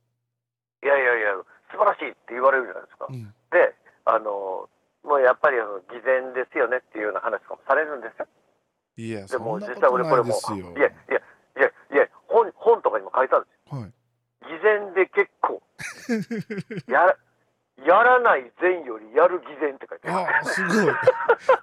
[0.82, 1.38] いやいやいや、
[1.70, 3.14] 素晴らしいって言われるじゃないですかう。
[3.14, 3.34] ん。
[3.54, 4.70] で、あの、
[5.04, 8.28] もうやっぱりあの偽善ですよねっていうような話とかもされるんですよ。
[8.98, 10.34] いや、でも実際俺これも。
[10.34, 13.82] いやいやいやいや本、本とかにも書いてあるんですよ。
[13.82, 13.94] はい。
[14.48, 15.62] 偽善で結構、
[16.92, 17.18] やら
[17.88, 20.36] やらない善よりやる偽善って書いてある。
[20.42, 20.96] あ、すごい。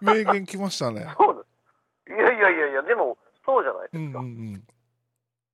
[0.24, 1.06] 名言来ましたね。
[1.18, 1.42] そうで
[2.08, 2.14] す。
[2.14, 3.98] いやいやいやいや、でも、そうじゃないですか。
[3.98, 4.66] うんうんうん。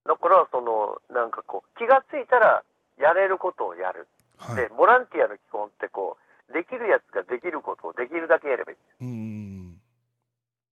[0.07, 2.63] だから、その、なんかこう、気がついたら、
[2.99, 4.07] やれることをやる。
[4.39, 4.69] はいで、。
[4.69, 6.17] ボランティアの基本って、こ
[6.49, 8.79] う、できるやつができることをできるだけやればいい。
[9.01, 9.81] うんうん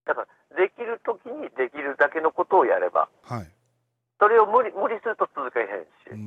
[0.05, 3.37] だから、できるときにできるだけのことをやれば、うん。
[3.37, 3.53] はい。
[4.21, 6.23] それを無理無理すると続けへんし、うんう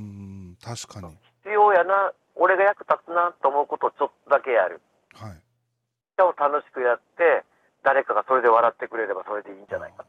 [0.51, 0.57] ん。
[0.61, 1.17] 確かに。
[1.43, 4.81] 必要やな、俺が役立つなと思うことをちょっとだけやる。
[5.13, 5.31] はい。
[5.31, 5.37] し
[6.17, 7.43] かも楽しくやって、
[7.83, 10.05] 誰かがそれで笑ってくれればそれでいいんじゃないか。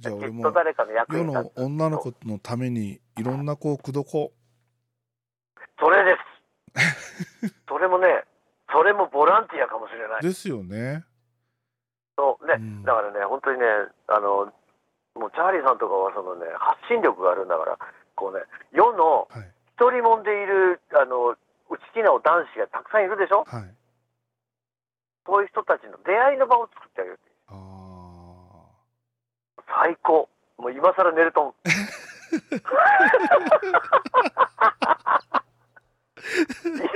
[0.00, 1.58] じゃあ俺もきっと誰かの役世に立つ。
[1.58, 4.32] の女の子のためにいろんな子を口説こ
[5.78, 7.54] それです。
[7.68, 8.24] それもね、
[8.72, 10.18] それもボランティアかもしれない。
[10.20, 10.22] う。
[10.22, 11.04] ですよね。
[12.16, 13.66] そうね、うんだからね、本当にね、
[14.06, 14.52] あの、
[15.14, 17.78] もうチャーリーさんとかはそのね、発信力があるんだから、
[18.14, 19.53] こうね、世のはい。
[19.76, 21.36] 一人もんでいる、あの、
[21.68, 23.44] 内気な男子がたくさんいるでしょ？
[23.44, 23.74] はい。
[25.26, 27.18] そういう人たちの出会いの場を作ってあげる。
[27.48, 27.54] あ
[29.66, 30.28] 最高。
[30.58, 31.54] もう今更寝るとん。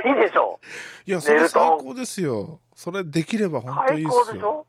[0.08, 0.60] いいでしょ？
[1.06, 2.60] ーいや、それ最高ですよ。
[2.74, 4.22] それできれば本当いい最っすよ。
[4.26, 4.66] 高でしょ？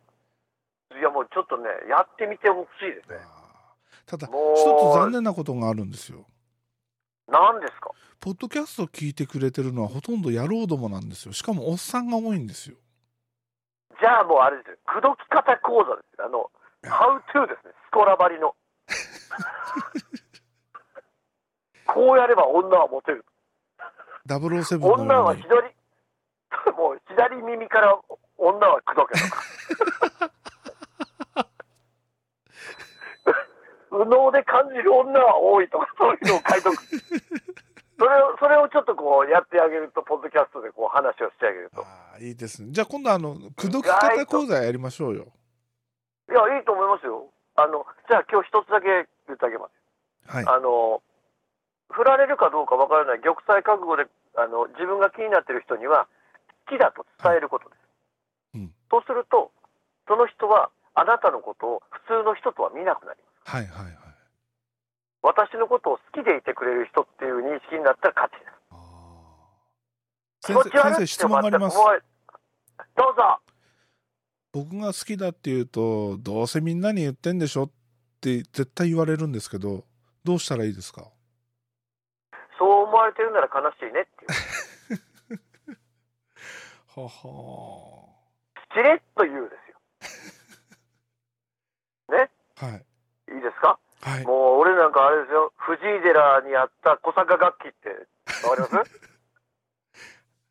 [1.00, 3.18] いやもうちょっとね、やってみてほしいですね。
[4.06, 4.36] ただ、一つ
[4.96, 6.26] 残念なことがあるんですよ。
[7.32, 7.92] 何ですか？
[8.20, 11.32] ポッドキャスト聞いてくれてるのはほとんど野郎どもなんですよ。
[11.34, 12.76] しかもおっさんが多いんですよ。
[14.02, 14.78] じゃあもうあれですよ。
[14.86, 16.26] 口説き方講座ですよ。
[16.26, 16.52] あの、
[16.90, 17.74] ハウトゥーですね。
[17.88, 18.56] スコラばりの。
[21.88, 23.26] こうやれば女はモテる。
[24.28, 25.42] 007の女ように。
[25.42, 25.52] は左、
[26.78, 28.00] もう左耳から
[28.38, 29.30] 女は口説け
[30.20, 30.32] とか。
[33.92, 36.78] 右脳で感じる女は多いとか、そういうのを書いとく。
[38.00, 41.82] それを、それをちょっとこうやってあげると、ポッドキャストでこう話をしてあげると。
[41.82, 45.28] ああいいですねじゃあ今度あの口説き方講座やりましょうよ
[46.30, 47.28] いや、いいと思いますよ。
[47.56, 48.88] あの、じゃあ今日一つだけ
[49.28, 50.32] 言ってあげます。
[50.32, 51.02] はいあの、
[51.92, 54.06] 振られるかどうかわからない玉砕覚悟で、
[54.38, 56.08] あの、自分が気になってる人には、
[56.70, 57.80] 好きだと伝えることです。
[58.56, 59.52] うんそうすると、
[60.08, 63.29] その人は、あなたのことを普通の人とは見なくなります。
[63.50, 63.94] はいはいはい
[65.22, 68.54] 私のことを好きでいてくれる人っていう認識になったら勝ちです。
[70.48, 73.40] 気持ち悪い質問がありますどうぞ。
[74.54, 77.70] 僕が好きだって言うとどうせみんなに言ってんでしょっ
[78.22, 79.84] て絶対言われるんですけど
[80.24, 81.12] どうしたらいいですか？
[82.58, 84.28] そう思われてるなら悲しいねってい
[85.76, 85.80] う。
[87.02, 87.10] はは
[88.74, 89.70] しれっと言うです
[92.12, 92.18] よ。
[92.18, 92.86] ねはい
[93.36, 93.80] いいですか？
[94.02, 94.26] はい。
[94.26, 97.90] もう俺なんかあれですよ、藤井寺にあった小坂楽器って、
[98.48, 98.92] わかります？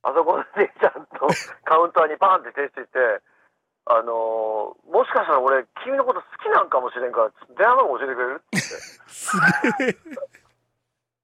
[0.03, 1.27] あそこの姉ちゃんと
[1.65, 2.99] カウンターにバーンって手ついて、
[3.87, 8.35] あのーもしかしたら俺、君のこと好きなんかもしれんから、電話番号教えてくれる？
[8.37, 8.69] って言って、
[9.09, 9.37] す
[9.79, 9.97] げえ。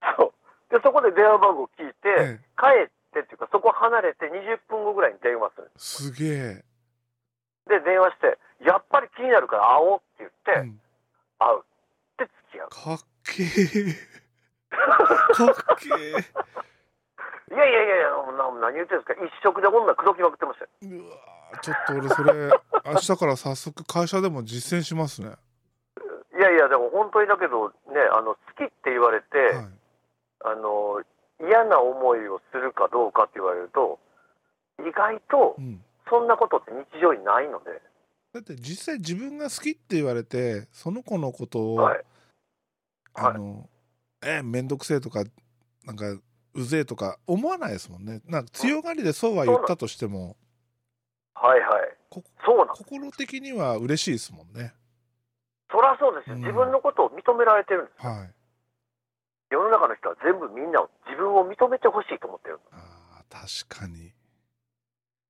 [0.16, 0.32] そう。
[0.74, 2.40] でそこで電話番号聞いて、ええ。
[2.58, 5.70] 帰ってっていうか、そこ離れて20分後ぐらいに電話する。
[5.76, 6.64] すげえ、
[7.68, 10.80] で、電話して、やっぱり気になるから会おうって言って、うん、
[11.38, 11.62] 会う。
[12.18, 12.68] で、付き合う。
[12.68, 13.94] かっけえ
[15.34, 16.44] かっけえ
[17.54, 20.70] いやいやいやいや、な何言ってるんですか、一食で女口説きまくってましたよ。
[20.82, 22.50] うわーちょっと俺それ
[22.84, 25.36] 明日から早速会社でも実践しますね。
[26.36, 27.74] いやいや、でも本当にだけど、ね、
[28.12, 29.66] あの好きって言われて、はい。
[30.46, 31.02] あの
[31.40, 33.98] 嫌な思いをするかどうかって言われると、
[34.80, 37.80] 意外とうん、そんなことって日常にないので、
[38.34, 42.00] だって実際自分が好きって言われてその子のことを、はい、
[43.14, 43.68] あの、
[44.20, 45.22] え面倒くせえとか
[45.84, 46.04] なんか
[46.54, 48.20] うぜえとか思わないですもんね。
[48.26, 50.36] なんか強がりでそうは言ったとしても。
[51.36, 54.74] はいはい、こそうなん、心的には嬉しいですもんね。
[55.70, 56.42] そりゃそうですよ、うん。
[56.42, 58.34] 自分のことを認められてるんです、はい。
[59.50, 64.12] 世の中の人は全部みんなを自分を認めてほしいと思ってる、あー確かに。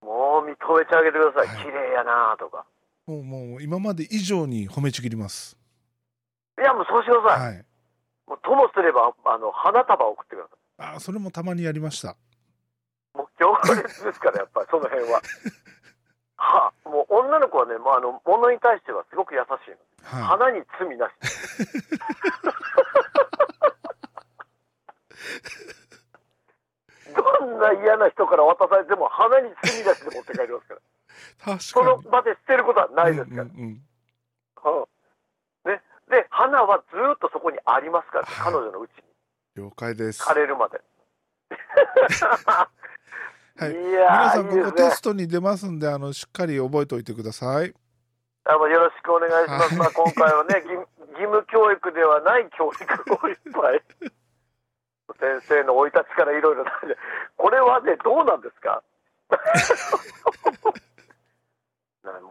[0.02, 1.64] もう認めてあげてください、はい。
[1.64, 2.66] 綺麗やなとか、
[3.06, 5.56] もうもう今まで以上に褒めちぎります
[6.58, 7.64] いや、もうそうしてください、はい
[8.26, 10.58] もうともすればあの花束を送ってください。
[10.94, 12.16] あーそれもたまにやりました
[13.14, 15.20] もう強烈ですから、やっぱりその辺は。
[16.36, 19.76] はあ、もう女の子はね、まあ、あの物に対してはすごく優しいの。
[20.02, 21.12] は花に罪なし。
[27.14, 30.80] どんな嫌な人から渡されても花に罪なしで持って帰りますから。
[31.60, 33.42] その場で捨てることはないですから。
[33.42, 33.64] うんうんうん。
[33.64, 33.68] う
[35.68, 35.70] ん。
[35.72, 38.52] ね、で、花はずっとそこにありますから、はい。
[38.52, 39.04] 彼女のうちに。
[39.64, 40.22] 了解です。
[40.22, 40.80] 枯れるまで。
[43.56, 43.70] はい。
[43.70, 47.72] い皆さんここテストに出ますんであのしっかり覚えておいてください。
[48.46, 49.68] あのよろしくお願いします。
[49.68, 49.78] はい。
[49.78, 53.82] まあ、今回はね、義務義務教育ではない教育をいっぱい。
[55.20, 56.64] 先生の生い立ちからいろいろ
[57.36, 58.82] これはね、どうなんですか？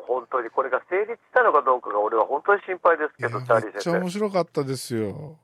[0.08, 3.92] 本当にこれが成立したのかどうかが俺は本当に心配ですけど、チャーリめっー先生。
[3.92, 5.38] ちゃ面白かったですよ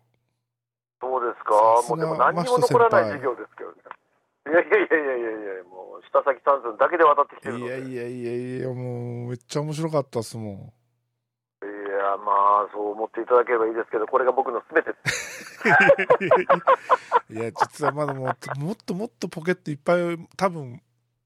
[1.02, 1.54] そうですか？
[1.90, 3.78] もうでも何にも残らないマ授業ですけどね。
[4.48, 7.60] いやいやいやいやいやもう下先三寸だけで渡ってきてる。
[7.60, 12.32] いやいやいやいやもうめっちゃ面白かったっすもんいや、ま
[12.66, 15.60] あ、そう思っていただければいいですけど、これが僕のすべてです。
[17.34, 20.82] いや実はまだもっともっともっとポケットいっぱい多分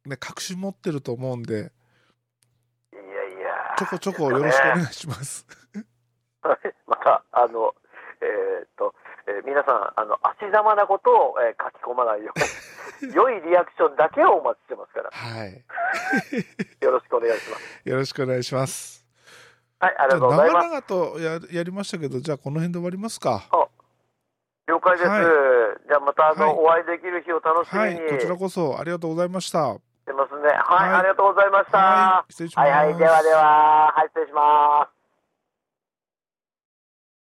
[0.06, 1.72] ね隠し持ってると思うんで。
[3.78, 5.46] ちょこちょこよろしくお願いします。
[6.42, 6.58] はい。
[6.88, 7.74] また、あの、
[8.22, 8.94] えーっと、
[9.28, 12.34] えー皆さん、あの、足玉なことを、えー書き込まないよ
[13.02, 15.64] うに、良いリアクションだけをお待ちしてますから、はい。
[16.82, 17.90] よろしくお願いします。
[17.90, 19.06] よろしくお願いします。
[19.80, 20.68] はい、ありがとうございます。
[20.68, 23.44] 長々とややりましたけどじゃあこの辺で終わりますか。
[24.68, 25.10] 了解です。
[25.10, 25.24] はい。
[25.88, 26.56] じゃあ、また、あの、はい。
[26.58, 28.02] お会いできる日を楽しみに。
[28.02, 28.12] はい。
[28.12, 30.52] こちらこそありがとうございましたはしてますね。
[30.52, 32.26] はい、はいありがとうございました。
[32.28, 35.03] い失礼しますはいはい、ではでは、はい、失礼します。